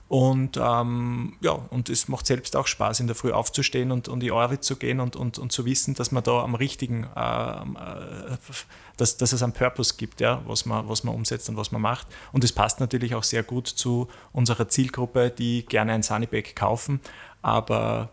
Und 0.10 0.58
ähm, 0.58 1.38
ja, 1.40 1.52
und 1.52 1.88
es 1.88 2.08
macht 2.08 2.26
selbst 2.26 2.56
auch 2.56 2.66
Spaß, 2.66 3.00
in 3.00 3.06
der 3.06 3.16
Früh 3.16 3.32
aufzustehen 3.32 3.92
und, 3.92 4.08
und 4.08 4.22
die 4.22 4.32
Arbeit 4.32 4.64
zu 4.64 4.76
gehen 4.76 5.02
und, 5.02 5.16
und, 5.16 5.38
und 5.38 5.52
zu 5.52 5.66
wissen, 5.66 5.94
dass 5.94 6.12
man 6.12 6.24
da 6.24 6.42
am 6.42 6.56
richtigen, 6.56 7.04
äh, 7.16 7.62
äh, 7.62 8.38
dass, 8.98 9.18
dass 9.18 9.34
es 9.34 9.44
einen 9.44 9.54
Purpose 9.54 9.94
gibt, 9.98 10.20
ja, 10.20 10.42
was, 10.48 10.66
man, 10.66 10.90
was 10.90 11.04
man 11.04 11.14
umsetzt 11.14 11.48
und 11.48 11.58
was 11.58 11.72
man 11.72 11.84
macht. 11.84 12.08
Und 12.32 12.44
es 12.44 12.52
passt 12.52 12.80
natürlich 12.80 13.14
auch 13.14 13.22
sehr 13.22 13.44
gut 13.44 13.68
zu 13.68 14.08
unserer 14.34 14.68
Zielgruppe, 14.68 15.30
die 15.30 15.64
gerne 15.68 15.94
ein 15.94 16.02
Sunnybag 16.02 16.56
kaufen. 16.56 17.02
Aber 17.44 18.10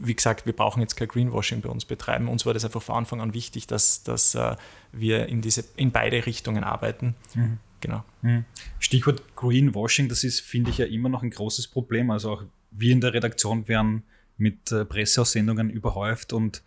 wie 0.00 0.14
gesagt, 0.14 0.46
wir 0.46 0.54
brauchen 0.54 0.80
jetzt 0.80 0.94
kein 0.94 1.08
Greenwashing 1.08 1.62
bei 1.62 1.68
uns 1.68 1.84
betreiben. 1.84 2.28
Uns 2.28 2.46
war 2.46 2.54
das 2.54 2.64
einfach 2.64 2.80
von 2.80 2.94
Anfang 2.94 3.20
an 3.20 3.34
wichtig, 3.34 3.66
dass, 3.66 4.04
dass 4.04 4.36
uh, 4.36 4.54
wir 4.92 5.26
in, 5.26 5.40
diese, 5.42 5.64
in 5.74 5.90
beide 5.90 6.26
Richtungen 6.26 6.62
arbeiten. 6.62 7.16
Mhm. 7.34 7.58
Genau. 7.80 8.04
Hm. 8.22 8.44
Stichwort 8.78 9.22
Greenwashing, 9.36 10.08
das 10.08 10.24
ist, 10.24 10.40
finde 10.40 10.70
ich, 10.70 10.78
ja 10.78 10.86
immer 10.86 11.08
noch 11.08 11.22
ein 11.22 11.30
großes 11.30 11.68
Problem. 11.68 12.10
Also 12.10 12.32
auch 12.32 12.42
wir 12.70 12.92
in 12.92 13.00
der 13.00 13.14
Redaktion 13.14 13.68
werden 13.68 14.02
mit 14.36 14.72
äh, 14.72 14.84
Presseaussendungen 14.84 15.70
überhäuft 15.70 16.32
und 16.32 16.62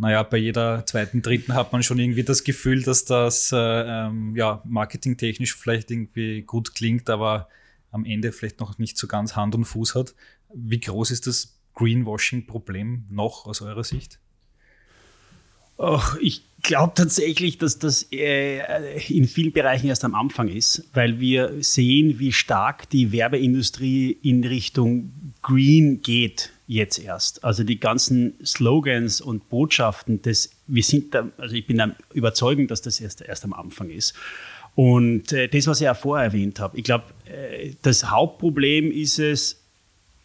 naja, 0.00 0.22
bei 0.22 0.36
jeder 0.36 0.86
zweiten, 0.86 1.22
dritten 1.22 1.54
hat 1.54 1.72
man 1.72 1.82
schon 1.82 1.98
irgendwie 1.98 2.22
das 2.22 2.44
Gefühl, 2.44 2.82
dass 2.82 3.04
das 3.04 3.50
äh, 3.50 3.56
ähm, 3.56 4.36
ja, 4.36 4.62
marketingtechnisch 4.64 5.56
vielleicht 5.56 5.90
irgendwie 5.90 6.42
gut 6.42 6.76
klingt, 6.76 7.10
aber 7.10 7.48
am 7.90 8.04
Ende 8.04 8.30
vielleicht 8.30 8.60
noch 8.60 8.78
nicht 8.78 8.96
so 8.96 9.08
ganz 9.08 9.34
Hand 9.34 9.56
und 9.56 9.64
Fuß 9.64 9.96
hat. 9.96 10.14
Wie 10.54 10.78
groß 10.78 11.10
ist 11.10 11.26
das 11.26 11.58
Greenwashing-Problem 11.74 13.06
noch 13.10 13.46
aus 13.46 13.60
eurer 13.60 13.82
Sicht? 13.82 14.20
Ach, 15.78 16.16
ich 16.20 16.42
glaube 16.62 16.92
tatsächlich, 16.94 17.58
dass 17.58 17.78
das 17.78 18.06
äh, 18.12 18.60
in 19.08 19.26
vielen 19.26 19.52
Bereichen 19.52 19.86
erst 19.86 20.04
am 20.04 20.14
Anfang 20.14 20.48
ist, 20.48 20.84
weil 20.92 21.20
wir 21.20 21.54
sehen, 21.60 22.18
wie 22.18 22.32
stark 22.32 22.90
die 22.90 23.12
Werbeindustrie 23.12 24.18
in 24.22 24.44
Richtung 24.44 25.12
Green 25.40 26.02
geht 26.02 26.50
jetzt 26.66 26.98
erst. 26.98 27.44
Also 27.44 27.64
die 27.64 27.80
ganzen 27.80 28.34
Slogans 28.44 29.20
und 29.20 29.48
Botschaften, 29.48 30.20
das, 30.22 30.50
wir 30.66 30.82
sind 30.82 31.14
da, 31.14 31.28
also 31.38 31.54
ich 31.54 31.66
bin 31.66 31.78
der 31.78 31.96
Überzeugung, 32.12 32.66
dass 32.66 32.82
das 32.82 33.00
erst, 33.00 33.22
erst 33.22 33.44
am 33.44 33.54
Anfang 33.54 33.88
ist. 33.90 34.14
Und 34.74 35.32
äh, 35.32 35.48
das, 35.48 35.66
was 35.66 35.80
ich 35.80 35.86
ja 35.86 35.94
vorher 35.94 36.26
erwähnt 36.26 36.60
habe, 36.60 36.76
ich 36.76 36.84
glaube, 36.84 37.04
äh, 37.24 37.72
das 37.82 38.10
Hauptproblem 38.10 38.90
ist 38.90 39.18
es, 39.18 39.60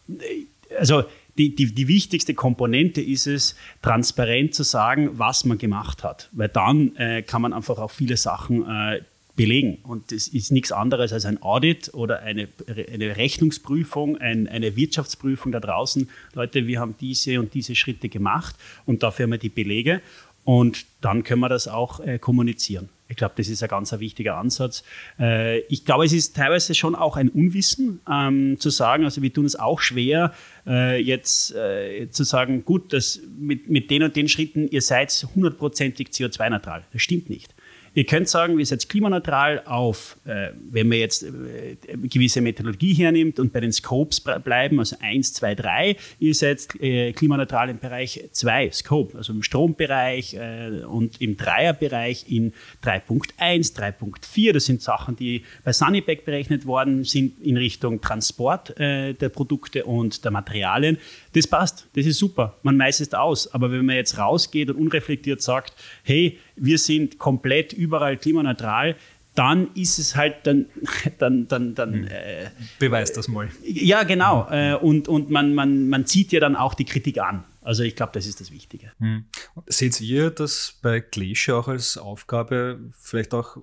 äh, 0.08 0.44
also 0.78 1.04
die, 1.38 1.54
die, 1.54 1.74
die 1.74 1.88
wichtigste 1.88 2.34
Komponente 2.34 3.00
ist 3.00 3.26
es, 3.26 3.56
transparent 3.82 4.54
zu 4.54 4.62
sagen, 4.62 5.10
was 5.18 5.44
man 5.44 5.58
gemacht 5.58 6.04
hat. 6.04 6.28
Weil 6.32 6.48
dann 6.48 6.94
äh, 6.96 7.22
kann 7.22 7.42
man 7.42 7.52
einfach 7.52 7.78
auch 7.78 7.90
viele 7.90 8.16
Sachen 8.16 8.64
äh, 8.68 9.00
belegen. 9.36 9.78
Und 9.82 10.12
das 10.12 10.28
ist 10.28 10.52
nichts 10.52 10.70
anderes 10.70 11.12
als 11.12 11.24
ein 11.24 11.42
Audit 11.42 11.92
oder 11.92 12.20
eine, 12.20 12.48
eine 12.92 13.16
Rechnungsprüfung, 13.16 14.16
ein, 14.18 14.48
eine 14.48 14.76
Wirtschaftsprüfung 14.76 15.50
da 15.50 15.60
draußen. 15.60 16.08
Leute, 16.34 16.66
wir 16.66 16.80
haben 16.80 16.94
diese 17.00 17.40
und 17.40 17.52
diese 17.54 17.74
Schritte 17.74 18.08
gemacht 18.08 18.54
und 18.86 19.02
dafür 19.02 19.24
haben 19.24 19.32
wir 19.32 19.38
die 19.38 19.48
Belege. 19.48 20.00
Und 20.44 20.84
dann 21.00 21.24
können 21.24 21.40
wir 21.40 21.48
das 21.48 21.68
auch 21.68 22.00
äh, 22.00 22.18
kommunizieren. 22.18 22.90
Ich 23.08 23.16
glaube, 23.16 23.34
das 23.36 23.48
ist 23.48 23.62
ein 23.62 23.68
ganz 23.68 23.92
ein 23.92 24.00
wichtiger 24.00 24.36
Ansatz. 24.36 24.82
Äh, 25.18 25.60
ich 25.60 25.84
glaube, 25.84 26.04
es 26.04 26.12
ist 26.12 26.36
teilweise 26.36 26.74
schon 26.74 26.94
auch 26.94 27.16
ein 27.16 27.28
Unwissen 27.28 28.00
ähm, 28.10 28.58
zu 28.58 28.70
sagen, 28.70 29.04
also 29.04 29.22
wir 29.22 29.32
tun 29.32 29.44
es 29.44 29.56
auch 29.56 29.80
schwer, 29.80 30.32
äh, 30.66 31.00
jetzt 31.00 31.54
äh, 31.54 32.08
zu 32.10 32.24
sagen, 32.24 32.64
gut, 32.64 32.92
das 32.92 33.20
mit, 33.38 33.68
mit 33.68 33.90
den 33.90 34.02
und 34.02 34.16
den 34.16 34.28
Schritten, 34.28 34.68
ihr 34.68 34.82
seid 34.82 35.26
hundertprozentig 35.34 36.08
CO2-neutral. 36.08 36.84
Das 36.92 37.02
stimmt 37.02 37.28
nicht. 37.30 37.54
Ihr 37.96 38.04
könnt 38.04 38.28
sagen, 38.28 38.58
wir 38.58 38.66
sind 38.66 38.88
klimaneutral 38.88 39.62
auf, 39.66 40.16
äh, 40.24 40.48
wenn 40.68 40.88
man 40.88 40.98
jetzt 40.98 41.22
äh, 41.22 41.76
gewisse 42.02 42.40
Methodologie 42.40 42.92
hernimmt 42.94 43.38
und 43.38 43.52
bei 43.52 43.60
den 43.60 43.72
Scopes 43.72 44.20
bleiben, 44.20 44.80
also 44.80 44.96
1, 45.00 45.34
2, 45.34 45.54
3, 45.54 45.96
ihr 46.18 46.34
seid 46.34 46.68
äh, 46.80 47.12
klimaneutral 47.12 47.70
im 47.70 47.78
Bereich 47.78 48.28
2 48.32 48.72
Scope, 48.72 49.16
also 49.16 49.32
im 49.32 49.44
Strombereich 49.44 50.34
äh, 50.34 50.82
und 50.84 51.20
im 51.20 51.36
Dreierbereich 51.36 52.26
in 52.28 52.52
3.1, 52.82 53.76
3.4. 53.76 54.52
Das 54.52 54.64
sind 54.66 54.82
Sachen, 54.82 55.14
die 55.14 55.44
bei 55.62 55.72
Sunnyback 55.72 56.24
berechnet 56.24 56.66
worden 56.66 57.04
sind 57.04 57.40
in 57.42 57.56
Richtung 57.56 58.00
Transport 58.00 58.76
äh, 58.80 59.14
der 59.14 59.28
Produkte 59.28 59.84
und 59.84 60.24
der 60.24 60.32
Materialien. 60.32 60.98
Das 61.32 61.46
passt, 61.46 61.86
das 61.94 62.06
ist 62.06 62.18
super. 62.18 62.56
Man 62.64 62.76
meistert 62.76 63.14
aus. 63.14 63.52
Aber 63.54 63.70
wenn 63.70 63.86
man 63.86 63.94
jetzt 63.94 64.18
rausgeht 64.18 64.70
und 64.70 64.76
unreflektiert 64.76 65.42
sagt, 65.42 65.74
hey, 66.02 66.38
wir 66.56 66.78
sind 66.78 67.18
komplett 67.18 67.72
überall 67.84 68.16
klimaneutral, 68.16 68.96
dann 69.34 69.74
ist 69.74 69.98
es 69.98 70.14
halt 70.16 70.46
dann, 70.46 70.66
dann, 71.18 71.48
dann, 71.48 71.74
dann 71.74 71.92
hm. 71.92 72.06
äh, 72.06 72.50
beweis 72.78 73.12
das 73.12 73.28
mal. 73.28 73.48
Ja, 73.62 74.04
genau. 74.04 74.48
Äh, 74.50 74.74
und 74.74 75.08
und 75.08 75.30
man, 75.30 75.54
man, 75.54 75.88
man 75.88 76.06
zieht 76.06 76.32
ja 76.32 76.40
dann 76.40 76.56
auch 76.56 76.74
die 76.74 76.84
Kritik 76.84 77.18
an. 77.18 77.44
Also 77.60 77.82
ich 77.82 77.96
glaube, 77.96 78.12
das 78.12 78.26
ist 78.26 78.40
das 78.40 78.50
Wichtige. 78.50 78.92
Hm. 78.98 79.24
Seht 79.66 80.00
ihr 80.00 80.30
das 80.30 80.78
bei 80.82 81.00
Glacier 81.00 81.56
auch 81.56 81.68
als 81.68 81.96
Aufgabe, 81.96 82.78
vielleicht 83.00 83.34
auch 83.34 83.56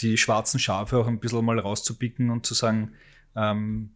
die 0.00 0.16
schwarzen 0.16 0.58
Schafe 0.58 0.98
auch 0.98 1.06
ein 1.06 1.20
bisschen 1.20 1.44
mal 1.44 1.58
rauszupicken 1.58 2.30
und 2.30 2.46
zu 2.46 2.54
sagen, 2.54 2.92
ähm, 3.36 3.90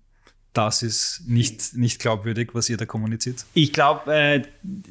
das 0.56 0.82
ist 0.82 1.22
nicht, 1.26 1.76
nicht 1.76 2.00
glaubwürdig, 2.00 2.50
was 2.52 2.68
ihr 2.68 2.76
da 2.76 2.86
kommuniziert? 2.86 3.44
Ich 3.54 3.72
glaube, 3.72 4.14
äh, 4.14 4.42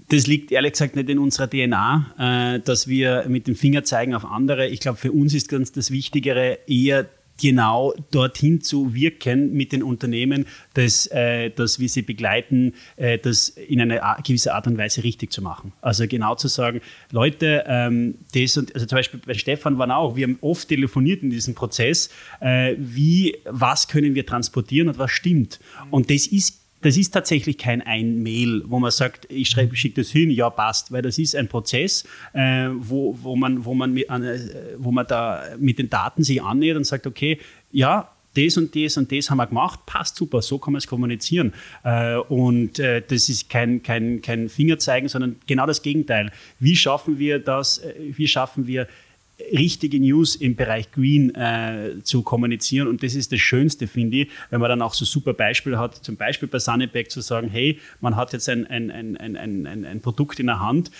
das 0.09 0.27
liegt 0.27 0.51
ehrlich 0.51 0.73
gesagt 0.73 0.95
nicht 0.95 1.09
in 1.09 1.19
unserer 1.19 1.49
DNA, 1.49 2.55
äh, 2.55 2.59
dass 2.59 2.87
wir 2.87 3.25
mit 3.27 3.47
dem 3.47 3.55
Finger 3.55 3.83
zeigen 3.83 4.13
auf 4.13 4.25
andere. 4.25 4.67
Ich 4.67 4.79
glaube, 4.79 4.97
für 4.97 5.11
uns 5.11 5.33
ist 5.33 5.49
ganz 5.49 5.71
das 5.71 5.91
Wichtigere 5.91 6.59
eher 6.67 7.07
genau 7.41 7.93
dorthin 8.11 8.61
zu 8.61 8.93
wirken 8.93 9.53
mit 9.53 9.71
den 9.71 9.83
Unternehmen, 9.83 10.45
dass, 10.73 11.07
äh, 11.07 11.49
dass 11.49 11.79
wir 11.79 11.89
sie 11.89 12.01
begleiten, 12.01 12.73
äh, 12.95 13.17
das 13.17 13.49
in 13.49 13.81
einer 13.81 14.17
gewissen 14.23 14.49
Art 14.49 14.67
und 14.67 14.77
Weise 14.77 15.03
richtig 15.03 15.31
zu 15.31 15.41
machen. 15.41 15.73
Also 15.81 16.07
genau 16.07 16.35
zu 16.35 16.47
sagen, 16.47 16.81
Leute, 17.11 17.63
ähm, 17.67 18.15
das 18.33 18.57
und 18.57 18.73
also 18.73 18.85
zum 18.85 18.97
Beispiel 18.97 19.19
bei 19.25 19.33
Stefan 19.33 19.77
waren 19.77 19.91
auch, 19.91 20.15
wir 20.15 20.27
haben 20.27 20.37
oft 20.41 20.67
telefoniert 20.67 21.23
in 21.23 21.29
diesem 21.29 21.55
Prozess, 21.55 22.09
äh, 22.39 22.75
wie, 22.77 23.37
was 23.45 23.87
können 23.87 24.15
wir 24.15 24.25
transportieren 24.25 24.87
und 24.87 24.97
was 24.97 25.11
stimmt. 25.11 25.59
Und 25.91 26.09
das 26.09 26.27
ist 26.27 26.64
das 26.81 26.97
ist 26.97 27.11
tatsächlich 27.11 27.57
kein 27.57 27.81
Ein-Mail, 27.81 28.63
wo 28.67 28.79
man 28.79 28.91
sagt, 28.91 29.25
ich 29.29 29.49
schicke 29.49 30.01
das 30.01 30.11
hin, 30.11 30.29
ja, 30.29 30.49
passt, 30.49 30.91
weil 30.91 31.01
das 31.01 31.17
ist 31.17 31.35
ein 31.35 31.47
Prozess, 31.47 32.05
äh, 32.33 32.67
wo, 32.73 33.17
wo, 33.21 33.35
man, 33.35 33.65
wo, 33.65 33.73
man 33.73 33.93
mit, 33.93 34.07
äh, 34.09 34.75
wo 34.77 34.91
man 34.91 35.07
da 35.07 35.43
mit 35.57 35.79
den 35.79 35.89
Daten 35.89 36.23
sich 36.23 36.41
annähert 36.41 36.77
und 36.77 36.83
sagt, 36.83 37.07
okay, 37.07 37.39
ja, 37.71 38.09
das 38.35 38.57
und 38.57 38.75
das 38.75 38.97
und 38.97 39.11
das 39.11 39.29
haben 39.29 39.37
wir 39.37 39.47
gemacht, 39.47 39.79
passt 39.85 40.17
super, 40.17 40.41
so 40.41 40.57
kann 40.57 40.73
man 40.73 40.79
es 40.79 40.87
kommunizieren. 40.87 41.53
Äh, 41.83 42.17
und 42.17 42.79
äh, 42.79 43.01
das 43.01 43.29
ist 43.29 43.49
kein, 43.49 43.81
kein, 43.81 44.21
kein 44.21 44.49
Fingerzeigen, 44.49 45.09
sondern 45.09 45.37
genau 45.47 45.65
das 45.65 45.81
Gegenteil. 45.81 46.31
Wie 46.59 46.75
schaffen 46.75 47.17
wir 47.17 47.39
das, 47.39 47.81
wie 47.97 48.27
schaffen 48.27 48.67
wir 48.67 48.87
richtige 49.51 49.99
News 49.99 50.35
im 50.35 50.55
Bereich 50.55 50.91
Green 50.91 51.33
äh, 51.35 52.01
zu 52.03 52.21
kommunizieren. 52.21 52.87
Und 52.87 53.03
das 53.03 53.15
ist 53.15 53.31
das 53.31 53.39
Schönste, 53.39 53.87
finde 53.87 54.17
ich, 54.17 54.29
wenn 54.49 54.61
man 54.61 54.69
dann 54.69 54.81
auch 54.81 54.93
so 54.93 55.05
super 55.05 55.33
Beispiele 55.33 55.77
hat, 55.77 55.95
zum 56.03 56.15
Beispiel 56.15 56.47
bei 56.47 56.59
Sunnyback 56.59 57.11
zu 57.11 57.21
sagen, 57.21 57.49
hey, 57.49 57.79
man 58.01 58.15
hat 58.15 58.33
jetzt 58.33 58.47
ein, 58.49 58.65
ein, 58.67 58.91
ein, 58.91 59.17
ein, 59.17 59.35
ein, 59.37 59.85
ein 59.85 60.01
Produkt 60.01 60.39
in 60.39 60.47
der 60.47 60.59
Hand, 60.59 60.91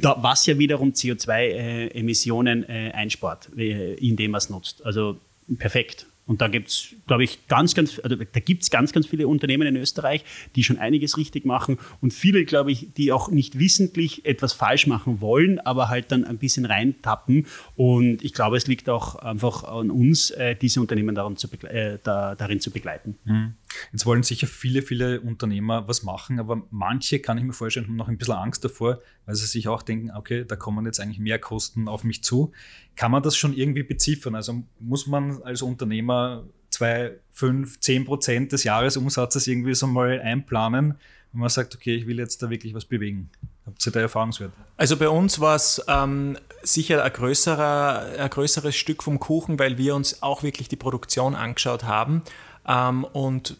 da, 0.00 0.16
was 0.22 0.46
ja 0.46 0.58
wiederum 0.58 0.90
CO2-Emissionen 0.90 2.68
äh, 2.68 2.88
äh, 2.88 2.92
einspart, 2.92 3.48
äh, 3.56 3.94
indem 3.94 4.32
man 4.32 4.38
es 4.38 4.50
nutzt. 4.50 4.84
Also 4.84 5.18
perfekt. 5.58 6.06
Und 6.26 6.40
da 6.40 6.48
gibt 6.48 6.68
es, 6.68 6.94
glaube 7.06 7.24
ich, 7.24 7.48
ganz, 7.48 7.74
ganz, 7.74 7.98
also 7.98 8.16
da 8.16 8.40
gibt 8.40 8.62
es 8.62 8.70
ganz, 8.70 8.92
ganz 8.92 9.06
viele 9.06 9.26
Unternehmen 9.26 9.66
in 9.66 9.76
Österreich, 9.76 10.24
die 10.54 10.62
schon 10.62 10.78
einiges 10.78 11.16
richtig 11.16 11.44
machen 11.44 11.78
und 12.00 12.12
viele, 12.12 12.44
glaube 12.44 12.70
ich, 12.70 12.94
die 12.96 13.10
auch 13.10 13.30
nicht 13.30 13.58
wissentlich 13.58 14.24
etwas 14.24 14.52
falsch 14.52 14.86
machen 14.86 15.20
wollen, 15.20 15.58
aber 15.58 15.88
halt 15.88 16.12
dann 16.12 16.24
ein 16.24 16.38
bisschen 16.38 16.64
reintappen. 16.64 17.46
Und 17.76 18.22
ich 18.22 18.34
glaube, 18.34 18.56
es 18.56 18.66
liegt 18.68 18.88
auch 18.88 19.16
einfach 19.16 19.64
an 19.64 19.90
uns, 19.90 20.30
äh, 20.30 20.54
diese 20.54 20.80
Unternehmen 20.80 21.14
daran 21.14 21.36
zu 21.36 21.48
äh, 21.64 21.98
da, 22.02 22.36
darin 22.36 22.60
zu 22.60 22.70
begleiten. 22.70 23.16
Mhm. 23.24 23.54
Jetzt 23.92 24.06
wollen 24.06 24.22
sicher 24.22 24.46
viele, 24.46 24.82
viele 24.82 25.20
Unternehmer 25.20 25.88
was 25.88 26.02
machen, 26.02 26.38
aber 26.38 26.62
manche, 26.70 27.20
kann 27.20 27.38
ich 27.38 27.44
mir 27.44 27.52
vorstellen, 27.52 27.86
haben 27.86 27.96
noch 27.96 28.08
ein 28.08 28.18
bisschen 28.18 28.34
Angst 28.34 28.64
davor, 28.64 29.00
weil 29.26 29.34
sie 29.34 29.46
sich 29.46 29.68
auch 29.68 29.82
denken, 29.82 30.10
okay, 30.10 30.44
da 30.46 30.56
kommen 30.56 30.84
jetzt 30.86 31.00
eigentlich 31.00 31.18
mehr 31.18 31.38
Kosten 31.38 31.88
auf 31.88 32.04
mich 32.04 32.22
zu. 32.22 32.52
Kann 32.96 33.10
man 33.10 33.22
das 33.22 33.36
schon 33.36 33.54
irgendwie 33.54 33.82
beziffern? 33.82 34.34
Also 34.34 34.62
muss 34.80 35.06
man 35.06 35.42
als 35.42 35.62
Unternehmer 35.62 36.44
zwei, 36.70 37.12
fünf, 37.30 37.80
zehn 37.80 38.04
Prozent 38.04 38.52
des 38.52 38.64
Jahresumsatzes 38.64 39.46
irgendwie 39.46 39.74
so 39.74 39.86
mal 39.86 40.20
einplanen, 40.20 40.94
wenn 41.32 41.40
man 41.40 41.48
sagt, 41.48 41.74
okay, 41.74 41.94
ich 41.94 42.06
will 42.06 42.18
jetzt 42.18 42.42
da 42.42 42.50
wirklich 42.50 42.74
was 42.74 42.84
bewegen? 42.84 43.30
Habt 43.64 43.86
ihr 43.86 43.92
da 43.92 44.00
Erfahrungswerte? 44.00 44.54
Also 44.76 44.96
bei 44.96 45.08
uns 45.08 45.40
war 45.40 45.54
es 45.54 45.82
ähm, 45.86 46.36
sicher 46.62 47.02
ein, 47.04 47.12
größerer, 47.12 48.18
ein 48.18 48.30
größeres 48.30 48.74
Stück 48.74 49.02
vom 49.02 49.18
Kuchen, 49.18 49.58
weil 49.58 49.78
wir 49.78 49.94
uns 49.94 50.22
auch 50.22 50.42
wirklich 50.42 50.68
die 50.68 50.76
Produktion 50.76 51.34
angeschaut 51.34 51.84
haben. 51.84 52.22
Ähm, 52.66 53.04
und 53.04 53.56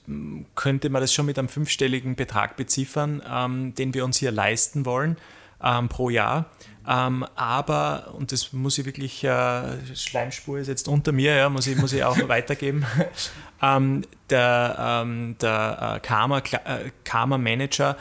könnte 0.55 0.91
man 0.91 1.01
das 1.01 1.13
schon 1.13 1.27
mit 1.27 1.39
einem 1.39 1.49
fünfstelligen 1.49 2.15
Betrag 2.15 2.57
beziffern, 2.57 3.23
ähm, 3.29 3.75
den 3.75 3.95
wir 3.95 4.05
uns 4.05 4.19
hier 4.19 4.31
leisten 4.31 4.87
wollen 4.87 5.17
ähm, 5.63 5.89
pro 5.89 6.11
Jahr. 6.11 6.47
Ähm, 6.89 7.25
aber, 7.37 8.15
und 8.17 8.33
das 8.33 8.53
muss 8.53 8.79
ich 8.79 8.85
wirklich, 8.85 9.23
äh, 9.23 9.95
Schleimspur 9.95 10.59
ist 10.59 10.67
jetzt 10.67 10.89
unter 10.89 11.13
mir, 11.13 11.37
ja, 11.37 11.49
muss, 11.49 11.67
ich, 11.67 11.77
muss 11.77 11.93
ich 11.93 12.03
auch 12.03 12.17
weitergeben. 12.29 12.85
ähm, 13.63 14.03
der 14.31 14.77
ähm, 14.79 15.37
der 15.41 15.95
äh, 15.97 16.01
Karma, 16.01 16.39
äh, 16.39 16.91
Karma 17.05 17.39
Manager 17.39 17.97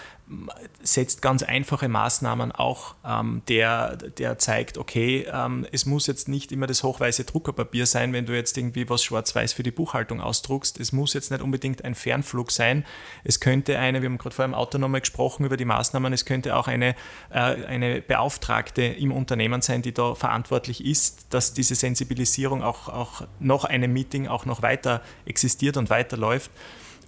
setzt 0.81 1.21
ganz 1.21 1.43
einfache 1.43 1.87
Maßnahmen 1.87 2.51
auch, 2.51 2.95
ähm, 3.05 3.41
der, 3.47 3.97
der 3.97 4.37
zeigt, 4.37 4.77
okay, 4.77 5.27
ähm, 5.31 5.65
es 5.71 5.85
muss 5.85 6.07
jetzt 6.07 6.27
nicht 6.27 6.51
immer 6.51 6.67
das 6.67 6.83
hochweiße 6.83 7.25
Druckerpapier 7.25 7.85
sein, 7.85 8.13
wenn 8.13 8.25
du 8.25 8.33
jetzt 8.33 8.57
irgendwie 8.57 8.89
was 8.89 9.03
schwarz-weiß 9.03 9.53
für 9.53 9.63
die 9.63 9.71
Buchhaltung 9.71 10.21
ausdruckst. 10.21 10.79
Es 10.79 10.91
muss 10.91 11.13
jetzt 11.13 11.31
nicht 11.31 11.41
unbedingt 11.41 11.83
ein 11.83 11.95
Fernflug 11.95 12.51
sein. 12.51 12.85
Es 13.23 13.39
könnte 13.39 13.77
eine, 13.77 14.01
wir 14.01 14.09
haben 14.09 14.17
gerade 14.17 14.35
vor 14.35 14.45
einem 14.45 14.53
Auto 14.53 14.77
nochmal 14.77 15.01
gesprochen 15.01 15.45
über 15.45 15.57
die 15.57 15.65
Maßnahmen, 15.65 16.13
es 16.13 16.25
könnte 16.25 16.55
auch 16.55 16.67
eine, 16.67 16.95
äh, 17.29 17.39
eine 17.65 18.01
Beauftragte 18.01 18.83
im 18.83 19.11
Unternehmen 19.11 19.61
sein, 19.61 19.81
die 19.81 19.93
da 19.93 20.15
verantwortlich 20.15 20.85
ist, 20.85 21.27
dass 21.33 21.53
diese 21.53 21.75
Sensibilisierung 21.75 22.63
auch, 22.63 22.89
auch 22.89 23.23
noch 23.39 23.65
einem 23.65 23.93
Meeting 23.93 24.27
auch 24.27 24.45
noch 24.45 24.61
weiter 24.61 25.01
existiert 25.25 25.77
und 25.77 25.89
weiterläuft. 25.89 26.51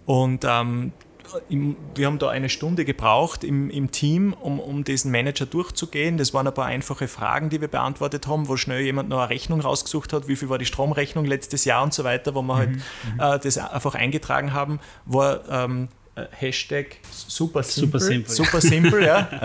Und 0.06 0.46
ähm, 0.46 0.92
wir 1.50 2.08
haben 2.08 2.20
da 2.20 2.30
eine 2.30 2.50
Stunde 2.50 2.86
gebraucht 2.86 3.44
im, 3.44 3.70
im 3.70 3.92
Team, 3.92 4.34
um, 4.34 4.60
um 4.60 4.84
diesen 4.84 5.12
Manager 5.12 5.46
durchzugehen. 5.46 6.18
Das 6.18 6.34
waren 6.34 6.48
ein 6.48 6.54
paar 6.54 6.66
einfache 6.66 7.08
Fragen, 7.08 7.50
die 7.50 7.62
wir 7.62 7.68
beantwortet 7.68 8.28
haben, 8.28 8.48
wo 8.48 8.58
schnell 8.58 8.82
jemand 8.82 9.10
noch 9.10 9.20
eine 9.20 9.30
Rechnung 9.30 9.62
rausgesucht 9.62 10.14
hat, 10.14 10.28
wie 10.28 10.36
viel 10.36 10.50
war 10.50 10.58
die 10.58 10.66
Stromrechnung 10.66 11.26
letztes 11.26 11.66
Jahr 11.66 11.84
und 11.84 11.94
so 11.94 12.04
weiter, 12.04 12.36
wo 12.36 12.42
wir 12.42 12.56
halt, 12.56 12.72
mhm, 12.72 12.82
halt 13.20 13.42
äh, 13.42 13.48
das 13.48 13.58
einfach 13.58 13.96
eingetragen 13.96 14.54
haben, 14.54 14.80
war 15.06 15.50
ähm, 15.50 15.88
äh, 16.16 16.26
Hashtag 16.32 16.98
super 17.12 17.64
simple, 17.64 18.00
super 18.00 18.00
simple, 18.00 18.34
super 18.34 18.62
simple 18.62 19.06
ja, 19.06 19.30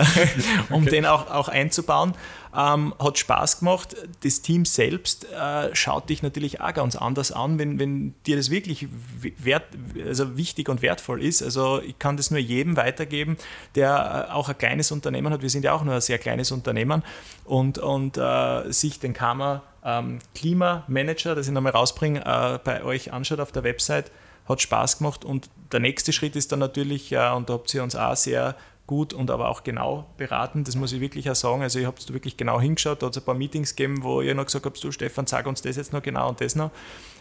um 0.69 0.83
okay. 0.83 0.91
den 0.91 1.05
auch, 1.05 1.31
auch 1.31 1.47
einzubauen. 1.47 2.13
Ähm, 2.55 2.95
hat 2.97 3.19
Spaß 3.19 3.59
gemacht. 3.59 3.95
Das 4.23 4.41
Team 4.41 4.65
selbst 4.65 5.31
äh, 5.31 5.75
schaut 5.75 6.09
dich 6.09 6.23
natürlich 6.23 6.61
auch 6.61 6.73
ganz 6.73 6.95
anders 6.95 7.31
an, 7.31 7.59
wenn, 7.59 7.77
wenn 7.77 8.15
dir 8.25 8.37
das 8.37 8.49
wirklich 8.49 8.87
wert, 9.21 9.65
also 10.03 10.35
wichtig 10.35 10.67
und 10.67 10.81
wertvoll 10.81 11.23
ist. 11.23 11.43
Also 11.43 11.79
ich 11.79 11.99
kann 11.99 12.17
das 12.17 12.31
nur 12.31 12.39
jedem 12.39 12.75
weitergeben, 12.75 13.37
der 13.75 14.27
äh, 14.29 14.33
auch 14.33 14.49
ein 14.49 14.57
kleines 14.57 14.91
Unternehmen 14.91 15.31
hat. 15.31 15.43
Wir 15.43 15.49
sind 15.51 15.63
ja 15.63 15.73
auch 15.73 15.83
nur 15.83 15.93
ein 15.93 16.01
sehr 16.01 16.17
kleines 16.17 16.51
Unternehmen 16.51 17.03
und, 17.45 17.77
und 17.77 18.17
äh, 18.17 18.71
sich 18.71 18.99
den 18.99 19.13
Karma 19.13 19.61
ähm, 19.83 20.19
Klimamanager, 20.35 21.35
das 21.35 21.47
ich 21.47 21.53
nochmal 21.53 21.73
rausbringe, 21.73 22.21
äh, 22.25 22.59
bei 22.63 22.83
euch 22.83 23.13
anschaut 23.13 23.39
auf 23.39 23.51
der 23.51 23.63
Website, 23.63 24.11
hat 24.47 24.61
Spaß 24.61 24.97
gemacht. 24.97 25.23
Und 25.23 25.49
der 25.71 25.79
nächste 25.79 26.13
Schritt 26.13 26.35
ist 26.35 26.51
dann 26.51 26.59
natürlich, 26.59 27.09
ja, 27.09 27.33
und 27.33 27.49
da 27.49 27.53
habt 27.53 27.73
ihr 27.73 27.83
uns 27.83 27.95
auch 27.95 28.15
sehr 28.15 28.55
gut 28.89 29.13
und 29.13 29.29
aber 29.29 29.49
auch 29.49 29.63
genau 29.63 30.07
beraten. 30.17 30.63
Das 30.63 30.75
muss 30.75 30.91
ich 30.93 30.99
wirklich 30.99 31.29
auch 31.29 31.35
sagen. 31.35 31.61
Also, 31.61 31.77
ich 31.77 31.85
habe 31.85 31.95
wirklich 32.09 32.37
genau 32.37 32.59
hingeschaut. 32.59 33.03
Da 33.03 33.05
hat 33.05 33.15
es 33.15 33.21
ein 33.21 33.25
paar 33.25 33.35
Meetings 33.35 33.75
gegeben, 33.75 34.01
wo 34.01 34.23
ihr 34.23 34.33
noch 34.33 34.47
gesagt 34.47 34.65
habt: 34.65 34.83
Du, 34.83 34.91
Stefan, 34.91 35.27
sag 35.27 35.45
uns 35.45 35.61
das 35.61 35.75
jetzt 35.75 35.93
noch 35.93 36.01
genau 36.01 36.29
und 36.29 36.41
das 36.41 36.55
noch. 36.55 36.71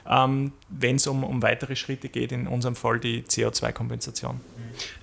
Ähm, 0.09 0.53
Wenn 0.71 0.97
es 0.97 1.07
um, 1.07 1.25
um 1.25 1.43
weitere 1.43 1.77
Schritte 1.77 2.09
geht, 2.09 2.33
in 2.33 2.47
unserem 2.47 2.75
Fall 2.75 3.01
die 3.01 3.23
CO2-Kompensation. 3.23 4.41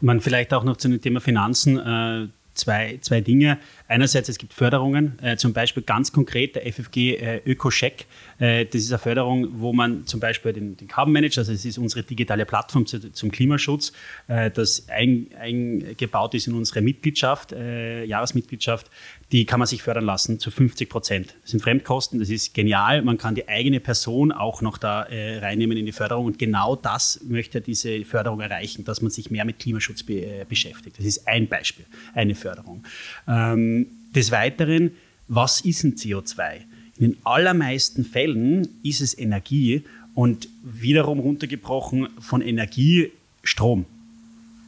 Man 0.01 0.21
vielleicht 0.21 0.55
auch 0.55 0.63
noch 0.63 0.77
zu 0.77 0.89
dem 0.89 0.99
Thema 0.99 1.21
Finanzen. 1.21 1.77
Äh 1.77 2.29
zwei, 2.55 2.97
zwei 3.01 3.21
Dinge. 3.21 3.59
Einerseits, 3.87 4.29
es 4.29 4.39
gibt 4.39 4.53
Förderungen, 4.53 5.19
äh, 5.21 5.37
zum 5.37 5.53
Beispiel 5.53 5.83
ganz 5.83 6.11
konkret 6.11 6.55
der 6.55 6.65
FFG 6.65 7.17
äh, 7.17 7.41
Öko-Check. 7.45 8.05
Äh, 8.39 8.65
das 8.65 8.81
ist 8.81 8.91
eine 8.91 8.97
Förderung, 8.97 9.47
wo 9.59 9.73
man 9.73 10.07
zum 10.07 10.19
Beispiel 10.19 10.53
den, 10.53 10.75
den 10.75 10.87
Carbon 10.87 11.13
Manager, 11.13 11.41
also 11.41 11.51
es 11.51 11.65
ist 11.65 11.77
unsere 11.77 12.01
digitale 12.01 12.45
Plattform 12.45 12.87
zu, 12.87 13.11
zum 13.11 13.31
Klimaschutz, 13.31 13.93
äh, 14.27 14.49
das 14.49 14.89
ein, 14.89 15.27
eingebaut 15.39 16.33
ist 16.33 16.47
in 16.47 16.55
unsere 16.55 16.81
Mitgliedschaft, 16.81 17.51
äh, 17.51 18.05
Jahresmitgliedschaft, 18.05 18.89
die 19.31 19.45
kann 19.45 19.59
man 19.59 19.67
sich 19.67 19.83
fördern 19.83 20.05
lassen 20.05 20.39
zu 20.39 20.49
50 20.49 20.89
Prozent. 20.89 21.35
Das 21.43 21.51
sind 21.51 21.61
Fremdkosten, 21.61 22.19
das 22.19 22.29
ist 22.29 22.53
genial. 22.55 23.03
Man 23.03 23.17
kann 23.17 23.35
die 23.35 23.47
eigene 23.47 23.79
Person 23.79 24.31
auch 24.31 24.61
noch 24.61 24.79
da 24.79 25.03
äh, 25.03 25.37
reinnehmen 25.39 25.77
in 25.77 25.85
die 25.85 25.91
Förderung 25.91 26.25
und 26.25 26.39
genau 26.39 26.75
das 26.75 27.19
möchte 27.23 27.61
diese 27.61 28.03
Förderung 28.03 28.39
erreichen, 28.39 28.83
dass 28.83 29.01
man 29.01 29.11
sich 29.11 29.29
mehr 29.29 29.45
mit 29.45 29.59
Klimaschutz 29.59 30.03
be 30.03 30.45
beschäftigt. 30.49 30.97
Das 30.97 31.05
ist 31.05 31.27
ein 31.27 31.47
Beispiel, 31.47 31.85
eine 32.13 32.33
Förderung. 32.35 32.83
Ähm, 33.27 33.74
des 34.15 34.31
Weiteren, 34.31 34.91
was 35.27 35.61
ist 35.61 35.83
ein 35.83 35.95
CO2? 35.95 36.61
In 36.97 37.11
den 37.11 37.17
allermeisten 37.23 38.05
Fällen 38.05 38.67
ist 38.83 39.01
es 39.01 39.17
Energie 39.17 39.83
und 40.13 40.47
wiederum 40.63 41.19
runtergebrochen 41.19 42.07
von 42.19 42.41
Energie 42.41 43.11
Strom. 43.43 43.85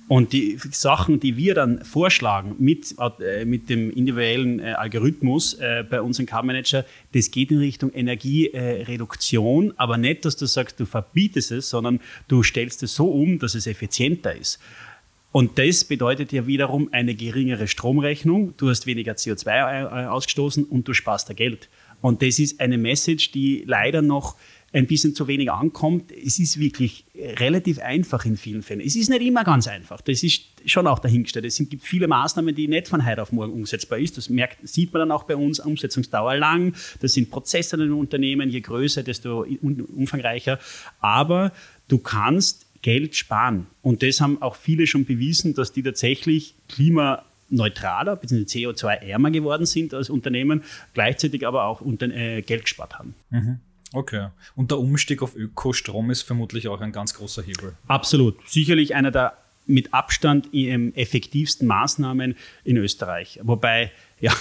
Und 0.07 0.31
die 0.31 0.57
Sachen, 0.71 1.19
die 1.19 1.35
wir 1.35 1.53
dann 1.53 1.83
vorschlagen 1.83 2.55
mit, 2.59 2.95
äh, 3.19 3.43
mit 3.43 3.69
dem 3.69 3.91
individuellen 3.91 4.59
äh, 4.59 4.71
Algorithmus 4.71 5.55
äh, 5.55 5.83
bei 5.89 6.01
unserem 6.01 6.27
Car-Manager, 6.27 6.85
das 7.13 7.29
geht 7.29 7.51
in 7.51 7.57
Richtung 7.57 7.91
Energiereduktion, 7.93 9.73
aber 9.75 9.97
nicht, 9.97 10.23
dass 10.23 10.37
du 10.37 10.45
sagst, 10.45 10.79
du 10.79 10.85
verbietest 10.85 11.51
es, 11.51 11.69
sondern 11.69 11.99
du 12.29 12.41
stellst 12.41 12.83
es 12.83 12.95
so 12.95 13.07
um, 13.07 13.37
dass 13.39 13.53
es 13.53 13.67
effizienter 13.67 14.33
ist. 14.33 14.59
Und 15.31 15.59
das 15.59 15.83
bedeutet 15.83 16.31
ja 16.31 16.47
wiederum 16.47 16.89
eine 16.91 17.13
geringere 17.13 17.67
Stromrechnung, 17.67 18.53
du 18.57 18.69
hast 18.69 18.85
weniger 18.85 19.13
CO2 19.13 20.07
ausgestoßen 20.07 20.63
und 20.63 20.87
du 20.87 20.93
sparst 20.93 21.29
da 21.29 21.33
Geld. 21.33 21.69
Und 22.01 22.21
das 22.21 22.39
ist 22.39 22.59
eine 22.59 22.77
Message, 22.77 23.31
die 23.31 23.63
leider 23.65 24.01
noch 24.01 24.35
ein 24.73 24.85
bisschen 24.85 25.15
zu 25.15 25.27
wenig 25.27 25.49
ankommt. 25.51 26.11
Es 26.11 26.39
ist 26.39 26.59
wirklich 26.59 27.05
relativ 27.15 27.79
einfach 27.79 28.25
in 28.25 28.35
vielen 28.35 28.61
Fällen. 28.63 28.81
Es 28.81 28.95
ist 28.95 29.09
nicht 29.09 29.21
immer 29.21 29.43
ganz 29.43 29.67
einfach. 29.67 30.01
Das 30.01 30.23
ist 30.23 30.43
schon 30.65 30.87
auch 30.87 30.99
dahingestellt. 30.99 31.45
Es 31.45 31.57
gibt 31.57 31.83
viele 31.83 32.07
Maßnahmen, 32.07 32.53
die 32.53 32.67
nicht 32.67 32.87
von 32.87 33.05
heute 33.05 33.21
auf 33.21 33.31
morgen 33.31 33.53
umsetzbar 33.53 33.97
ist. 33.97 34.17
Das 34.17 34.29
merkt, 34.29 34.67
sieht 34.67 34.91
man 34.93 35.01
dann 35.01 35.11
auch 35.11 35.23
bei 35.23 35.35
uns. 35.35 35.59
Umsetzungsdauer 35.59 36.35
lang. 36.35 36.75
Das 36.99 37.13
sind 37.13 37.31
Prozesse 37.31 37.77
in 37.77 37.83
den 37.83 37.93
Unternehmen. 37.93 38.49
Je 38.49 38.59
größer, 38.59 39.03
desto 39.03 39.45
umfangreicher. 39.61 40.59
Aber 40.99 41.53
du 41.87 41.97
kannst 41.97 42.66
Geld 42.81 43.15
sparen. 43.15 43.67
Und 43.81 44.03
das 44.03 44.21
haben 44.21 44.41
auch 44.41 44.55
viele 44.55 44.87
schon 44.87 45.05
bewiesen, 45.05 45.53
dass 45.53 45.71
die 45.73 45.83
tatsächlich 45.83 46.55
klimaneutraler 46.69 48.15
bzw. 48.15 48.43
CO2-ärmer 48.43 49.31
geworden 49.31 49.65
sind 49.65 49.93
als 49.93 50.09
Unternehmen, 50.09 50.63
gleichzeitig 50.93 51.45
aber 51.45 51.65
auch 51.65 51.81
äh, 51.81 52.41
Geld 52.41 52.63
gespart 52.63 52.99
haben. 52.99 53.15
Mhm. 53.29 53.59
Okay. 53.93 54.27
Und 54.55 54.71
der 54.71 54.79
Umstieg 54.79 55.21
auf 55.21 55.35
Ökostrom 55.35 56.11
ist 56.11 56.23
vermutlich 56.23 56.67
auch 56.67 56.81
ein 56.81 56.91
ganz 56.91 57.13
großer 57.13 57.41
Hebel. 57.41 57.75
Absolut. 57.87 58.35
Sicherlich 58.47 58.95
einer 58.95 59.11
der 59.11 59.37
mit 59.67 59.93
Abstand 59.93 60.53
effektivsten 60.53 61.67
Maßnahmen 61.67 62.35
in 62.63 62.77
Österreich. 62.77 63.39
Wobei, 63.43 63.91
ja, 64.19 64.33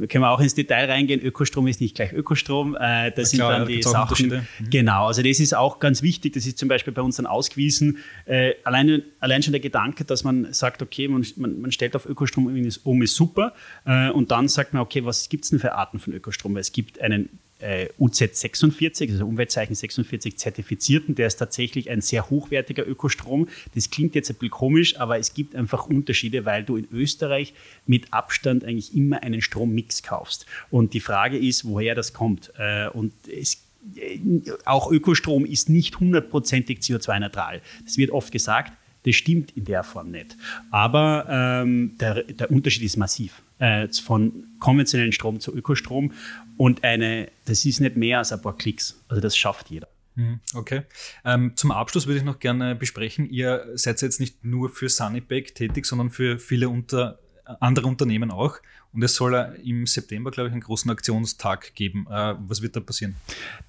da 0.00 0.06
können 0.06 0.24
wir 0.24 0.30
auch 0.30 0.40
ins 0.40 0.54
Detail 0.54 0.90
reingehen. 0.90 1.20
Ökostrom 1.20 1.66
ist 1.66 1.80
nicht 1.82 1.94
gleich 1.94 2.12
Ökostrom. 2.14 2.74
Äh, 2.80 3.12
das 3.12 3.30
sind 3.30 3.40
dann 3.40 3.68
die 3.68 3.82
Sachen. 3.82 4.28
Mhm. 4.28 4.70
Genau, 4.70 5.08
also 5.08 5.22
das 5.22 5.40
ist 5.40 5.54
auch 5.54 5.78
ganz 5.78 6.00
wichtig. 6.00 6.32
Das 6.32 6.46
ist 6.46 6.56
zum 6.56 6.70
Beispiel 6.70 6.92
bei 6.92 7.02
uns 7.02 7.16
dann 7.16 7.26
ausgewiesen. 7.26 7.98
Äh, 8.24 8.54
allein, 8.64 9.02
allein 9.20 9.42
schon 9.42 9.52
der 9.52 9.60
Gedanke, 9.60 10.04
dass 10.04 10.24
man 10.24 10.52
sagt, 10.54 10.80
okay, 10.80 11.06
man, 11.06 11.26
man, 11.36 11.60
man 11.60 11.70
stellt 11.70 11.94
auf 11.96 12.06
Ökostrom 12.06 12.46
um, 12.46 13.02
ist 13.02 13.14
super. 13.14 13.52
Äh, 13.84 14.10
und 14.10 14.30
dann 14.30 14.48
sagt 14.48 14.72
man, 14.72 14.80
okay, 14.80 15.04
was 15.04 15.28
gibt 15.28 15.44
es 15.44 15.50
denn 15.50 15.58
für 15.58 15.74
Arten 15.74 15.98
von 15.98 16.14
Ökostrom? 16.14 16.54
Weil 16.54 16.62
es 16.62 16.72
gibt 16.72 16.98
einen 17.00 17.28
äh, 17.60 17.88
UZ46, 17.98 19.12
also 19.12 19.26
Umweltzeichen 19.26 19.74
46 19.74 20.38
zertifizierten. 20.38 21.14
Der 21.14 21.26
ist 21.26 21.36
tatsächlich 21.36 21.90
ein 21.90 22.00
sehr 22.00 22.30
hochwertiger 22.30 22.86
Ökostrom. 22.86 23.48
Das 23.74 23.90
klingt 23.90 24.14
jetzt 24.14 24.30
ein 24.30 24.36
bisschen 24.36 24.50
komisch, 24.50 24.98
aber 24.98 25.18
es 25.18 25.34
gibt 25.34 25.54
einfach 25.54 25.86
Unterschiede, 25.86 26.44
weil 26.44 26.64
du 26.64 26.76
in 26.76 26.88
Österreich 26.92 27.54
mit 27.86 28.12
Abstand 28.12 28.64
eigentlich 28.64 28.94
immer 28.94 29.22
einen 29.22 29.40
Strommix 29.40 30.02
kaufst. 30.02 30.46
Und 30.70 30.94
die 30.94 31.00
Frage 31.00 31.38
ist, 31.38 31.64
woher 31.64 31.94
das 31.94 32.12
kommt. 32.12 32.52
Äh, 32.58 32.88
und 32.88 33.12
es 33.28 33.62
äh, 33.96 34.18
auch 34.64 34.90
Ökostrom 34.90 35.44
ist 35.44 35.68
nicht 35.68 36.00
hundertprozentig 36.00 36.80
CO2-neutral. 36.80 37.62
Das 37.84 37.96
wird 37.96 38.10
oft 38.10 38.32
gesagt, 38.32 38.72
das 39.04 39.14
stimmt 39.14 39.56
in 39.56 39.64
der 39.64 39.82
Form 39.82 40.10
nicht. 40.10 40.36
Aber 40.70 41.26
ähm, 41.28 41.96
der, 41.98 42.24
der 42.24 42.50
Unterschied 42.50 42.82
ist 42.82 42.96
massiv 42.96 43.42
äh, 43.58 43.88
von 43.88 44.44
konventionellen 44.58 45.12
Strom 45.12 45.40
zu 45.40 45.54
Ökostrom. 45.54 46.12
Und 46.56 46.84
eine, 46.84 47.28
das 47.46 47.64
ist 47.64 47.80
nicht 47.80 47.96
mehr 47.96 48.18
als 48.18 48.32
ein 48.32 48.42
paar 48.42 48.56
Klicks. 48.56 49.02
Also 49.08 49.20
das 49.20 49.36
schafft 49.36 49.70
jeder. 49.70 49.88
Mhm, 50.16 50.40
okay. 50.54 50.82
Ähm, 51.24 51.52
zum 51.56 51.70
Abschluss 51.70 52.06
würde 52.06 52.18
ich 52.18 52.24
noch 52.24 52.40
gerne 52.40 52.74
besprechen, 52.74 53.30
ihr 53.30 53.66
seid 53.74 54.02
jetzt 54.02 54.20
nicht 54.20 54.44
nur 54.44 54.68
für 54.68 54.88
Sunnyback 54.88 55.54
tätig, 55.54 55.86
sondern 55.86 56.10
für 56.10 56.38
viele 56.38 56.68
unter, 56.68 57.18
andere 57.60 57.86
Unternehmen 57.86 58.30
auch. 58.30 58.58
Und 58.92 59.04
es 59.04 59.14
soll 59.14 59.56
im 59.64 59.86
September, 59.86 60.32
glaube 60.32 60.48
ich, 60.48 60.52
einen 60.52 60.62
großen 60.62 60.90
Aktionstag 60.90 61.74
geben. 61.76 62.06
Äh, 62.10 62.34
was 62.48 62.60
wird 62.60 62.74
da 62.74 62.80
passieren? 62.80 63.14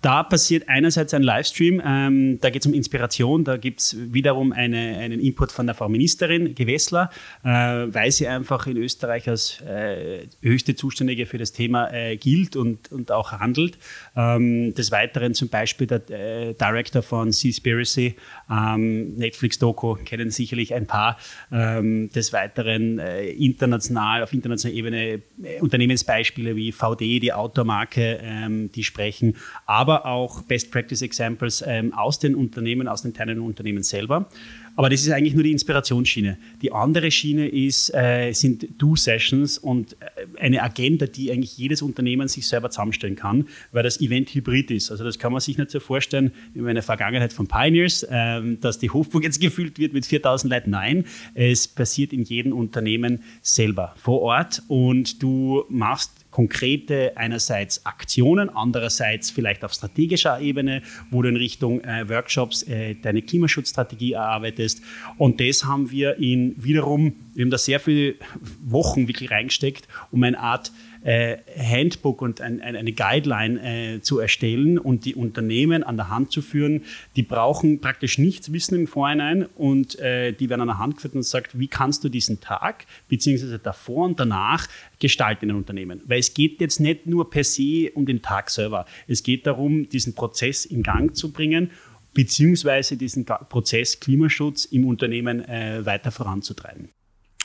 Da 0.01 0.23
passiert 0.23 0.67
einerseits 0.67 1.13
ein 1.13 1.21
Livestream, 1.21 1.79
ähm, 1.85 2.39
da 2.41 2.49
geht 2.49 2.63
es 2.63 2.67
um 2.67 2.73
Inspiration, 2.73 3.43
da 3.43 3.57
gibt 3.57 3.81
es 3.81 3.95
wiederum 3.97 4.51
eine, 4.51 4.97
einen 4.97 5.19
Input 5.19 5.51
von 5.51 5.67
der 5.67 5.75
Frau 5.75 5.89
Ministerin 5.89 6.55
Gewessler, 6.55 7.11
äh, 7.43 7.49
weil 7.49 8.11
sie 8.11 8.27
einfach 8.27 8.65
in 8.65 8.77
Österreich 8.77 9.29
als 9.29 9.61
äh, 9.61 10.27
höchste 10.41 10.75
Zuständige 10.75 11.27
für 11.27 11.37
das 11.37 11.51
Thema 11.51 11.93
äh, 11.93 12.17
gilt 12.17 12.55
und, 12.55 12.91
und 12.91 13.11
auch 13.11 13.31
handelt. 13.31 13.77
Ähm, 14.15 14.73
des 14.73 14.91
Weiteren 14.91 15.35
zum 15.35 15.49
Beispiel 15.49 15.85
der 15.85 16.09
äh, 16.09 16.53
Director 16.55 17.03
von 17.03 17.31
Seaspiracy, 17.31 18.15
ähm, 18.49 19.13
Netflix-Doku, 19.17 19.97
kennen 20.03 20.31
sicherlich 20.31 20.73
ein 20.73 20.87
paar. 20.87 21.19
Ähm, 21.51 22.11
des 22.11 22.33
Weiteren 22.33 22.99
äh, 22.99 23.29
international, 23.29 24.23
auf 24.23 24.33
internationaler 24.33 24.77
Ebene 24.77 25.10
äh, 25.13 25.59
Unternehmensbeispiele 25.61 26.55
wie 26.55 26.71
VD, 26.71 27.19
die 27.19 27.33
Automarke, 27.33 28.19
ähm, 28.21 28.71
die 28.71 28.83
sprechen, 28.83 29.35
aber 29.65 30.05
auch 30.05 30.41
Best 30.43 30.71
Practice 30.71 31.01
Examples 31.01 31.63
ähm, 31.65 31.93
aus 31.93 32.19
den 32.19 32.35
Unternehmen, 32.35 32.87
aus 32.87 33.01
den 33.01 33.13
kleinen 33.13 33.39
Unternehmen 33.39 33.83
selber. 33.83 34.29
Aber 34.75 34.89
das 34.89 35.01
ist 35.01 35.11
eigentlich 35.11 35.33
nur 35.33 35.43
die 35.43 35.51
Inspirationsschiene. 35.51 36.37
Die 36.61 36.71
andere 36.71 37.11
Schiene 37.11 37.47
ist, 37.47 37.93
äh, 37.93 38.31
sind 38.33 38.67
Do-Sessions 38.77 39.57
und 39.57 39.93
äh, 39.93 40.39
eine 40.39 40.63
Agenda, 40.63 41.05
die 41.05 41.31
eigentlich 41.31 41.57
jedes 41.57 41.81
Unternehmen 41.81 42.27
sich 42.27 42.47
selber 42.47 42.69
zusammenstellen 42.69 43.15
kann, 43.15 43.47
weil 43.71 43.83
das 43.83 43.99
Event 44.01 44.29
hybrid 44.29 44.71
ist. 44.71 44.91
Also 44.91 45.03
das 45.03 45.19
kann 45.19 45.31
man 45.31 45.41
sich 45.41 45.57
nicht 45.57 45.71
so 45.71 45.79
vorstellen 45.79 46.31
in 46.55 46.67
einer 46.67 46.81
Vergangenheit 46.81 47.33
von 47.33 47.47
Pioneers, 47.47 48.03
äh, 48.03 48.41
dass 48.59 48.79
die 48.79 48.89
Hofburg 48.89 49.23
jetzt 49.23 49.41
gefüllt 49.41 49.77
wird 49.77 49.93
mit 49.93 50.05
4000 50.05 50.51
Leuten. 50.51 50.69
Nein, 50.71 51.05
es 51.33 51.67
passiert 51.67 52.13
in 52.13 52.23
jedem 52.23 52.53
Unternehmen 52.53 53.23
selber 53.41 53.93
vor 53.97 54.21
Ort 54.21 54.63
und 54.67 55.21
du 55.21 55.65
machst 55.69 56.20
konkrete 56.31 57.17
einerseits 57.17 57.85
Aktionen, 57.85 58.49
andererseits 58.49 59.29
vielleicht 59.29 59.63
auf 59.63 59.73
strategischer 59.73 60.39
Ebene, 60.39 60.81
wo 61.11 61.21
du 61.21 61.29
in 61.29 61.35
Richtung 61.35 61.81
äh, 61.81 62.07
Workshops 62.09 62.63
äh, 62.63 62.95
deine 62.95 63.21
Klimaschutzstrategie 63.21 64.13
erarbeitest. 64.13 64.81
Und 65.17 65.39
das 65.39 65.65
haben 65.65 65.91
wir 65.91 66.17
in 66.17 66.55
wiederum, 66.57 67.13
wir 67.33 67.43
haben 67.43 67.51
da 67.51 67.57
sehr 67.57 67.79
viele 67.79 68.15
Wochen 68.63 69.07
wirklich 69.07 69.29
reingesteckt, 69.29 69.87
um 70.11 70.23
eine 70.23 70.39
Art 70.39 70.71
äh, 71.03 71.37
Handbook 71.57 72.21
und 72.21 72.41
ein, 72.41 72.61
ein, 72.61 72.75
eine 72.75 72.93
Guideline 72.93 73.95
äh, 73.95 74.01
zu 74.01 74.19
erstellen 74.19 74.77
und 74.77 75.05
die 75.05 75.15
Unternehmen 75.15 75.83
an 75.83 75.97
der 75.97 76.09
Hand 76.09 76.31
zu 76.31 76.41
führen. 76.41 76.83
Die 77.15 77.23
brauchen 77.23 77.81
praktisch 77.81 78.17
nichts 78.17 78.51
wissen 78.51 78.75
im 78.75 78.87
Vorhinein 78.87 79.45
und 79.55 79.99
äh, 79.99 80.31
die 80.31 80.49
werden 80.49 80.61
an 80.61 80.67
der 80.67 80.79
Hand 80.79 80.95
geführt 80.95 81.15
und 81.15 81.23
sagt, 81.23 81.57
wie 81.57 81.67
kannst 81.67 82.03
du 82.03 82.09
diesen 82.09 82.39
Tag 82.39 82.85
beziehungsweise 83.07 83.59
davor 83.59 84.05
und 84.05 84.19
danach 84.19 84.67
gestalten 84.99 85.45
in 85.45 85.51
einem 85.51 85.59
Unternehmen. 85.59 86.01
Weil 86.05 86.19
es 86.19 86.33
geht 86.33 86.61
jetzt 86.61 86.79
nicht 86.79 87.07
nur 87.07 87.29
per 87.29 87.43
se 87.43 87.89
um 87.93 88.05
den 88.05 88.21
Tag 88.21 88.49
selber. 88.49 88.85
Es 89.07 89.23
geht 89.23 89.47
darum, 89.47 89.89
diesen 89.89 90.13
Prozess 90.13 90.65
in 90.65 90.83
Gang 90.83 91.15
zu 91.15 91.31
bringen 91.31 91.71
beziehungsweise 92.13 92.97
diesen 92.97 93.25
Prozess 93.25 93.99
Klimaschutz 93.99 94.65
im 94.65 94.85
Unternehmen 94.85 95.47
äh, 95.47 95.85
weiter 95.85 96.11
voranzutreiben. 96.11 96.89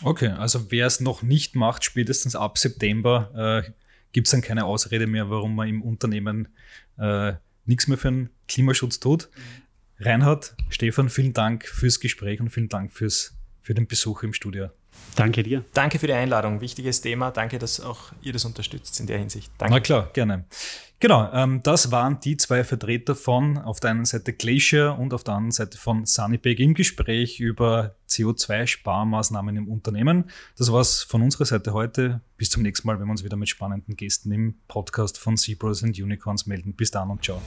Okay, 0.03 0.29
also 0.29 0.71
wer 0.71 0.87
es 0.87 1.01
noch 1.01 1.23
nicht 1.23 1.55
macht, 1.55 1.85
spätestens 1.85 2.37
ab 2.37 2.59
September 2.59 3.65
äh, 3.67 3.71
gibt 4.13 4.27
es 4.27 4.31
dann 4.31 4.43
keine 4.43 4.65
Ausrede 4.65 5.07
mehr, 5.07 5.31
warum 5.31 5.55
man 5.55 5.69
im 5.69 5.83
Unternehmen 5.83 6.49
äh, 6.99 7.33
nichts 7.65 7.89
mehr 7.89 7.99
für 7.99 8.11
den 8.11 8.31
Klimaschutz 8.49 9.01
tut. 9.01 9.29
Reinhard, 9.99 10.55
Stefan, 10.69 11.09
vielen 11.09 11.33
Dank 11.33 11.67
fürs 11.67 12.01
Gespräch 12.01 12.41
und 12.41 12.51
vielen 12.51 12.69
Dank 12.69 12.93
fürs, 12.93 13.37
für 13.63 13.75
den 13.75 13.87
Besuch 13.87 14.23
im 14.23 14.35
Studio. 14.35 14.69
Danke 15.17 15.43
dir. 15.43 15.65
Danke 15.73 15.99
für 15.99 16.07
die 16.07 16.13
Einladung. 16.13 16.61
Wichtiges 16.61 17.01
Thema. 17.01 17.31
Danke, 17.31 17.59
dass 17.59 17.81
auch 17.81 18.13
ihr 18.23 18.33
das 18.33 18.45
unterstützt 18.45 19.01
in 19.01 19.07
der 19.07 19.19
Hinsicht. 19.19 19.51
Danke. 19.59 19.75
Na 19.75 19.81
klar, 19.81 20.11
gerne. 20.13 20.45
Genau, 20.99 21.31
ähm, 21.33 21.61
das 21.63 21.91
waren 21.91 22.21
die 22.21 22.39
zwei 22.39 22.65
Vertreter 22.65 23.15
von 23.15 23.59
auf 23.59 23.81
der 23.81 23.91
einen 23.91 24.07
Seite 24.07 24.33
Glacier 24.33 24.97
und 24.99 25.13
auf 25.13 25.25
der 25.25 25.35
anderen 25.35 25.53
Seite 25.53 25.77
von 25.77 26.07
Sunnybag 26.07 26.59
im 26.59 26.73
Gespräch 26.73 27.39
über 27.39 27.97
CO2-Sparmaßnahmen 28.09 29.57
im 29.57 29.69
Unternehmen. 29.69 30.31
Das 30.57 30.73
war's 30.73 31.03
von 31.03 31.21
unserer 31.21 31.45
Seite 31.45 31.75
heute. 31.75 32.23
Bis 32.39 32.49
zum 32.49 32.63
nächsten 32.63 32.87
Mal, 32.87 32.99
wenn 32.99 33.07
wir 33.07 33.11
uns 33.11 33.25
wieder 33.25 33.37
mit 33.37 33.51
spannenden 33.51 33.95
Gästen 33.95 34.33
im 34.33 34.55
Podcast 34.69 35.19
von 35.19 35.37
Zebras 35.37 35.83
and 35.83 35.99
Unicorns 35.99 36.47
melden. 36.47 36.73
Bis 36.73 36.91
dann 36.91 37.11
und 37.11 37.23
ciao. 37.23 37.43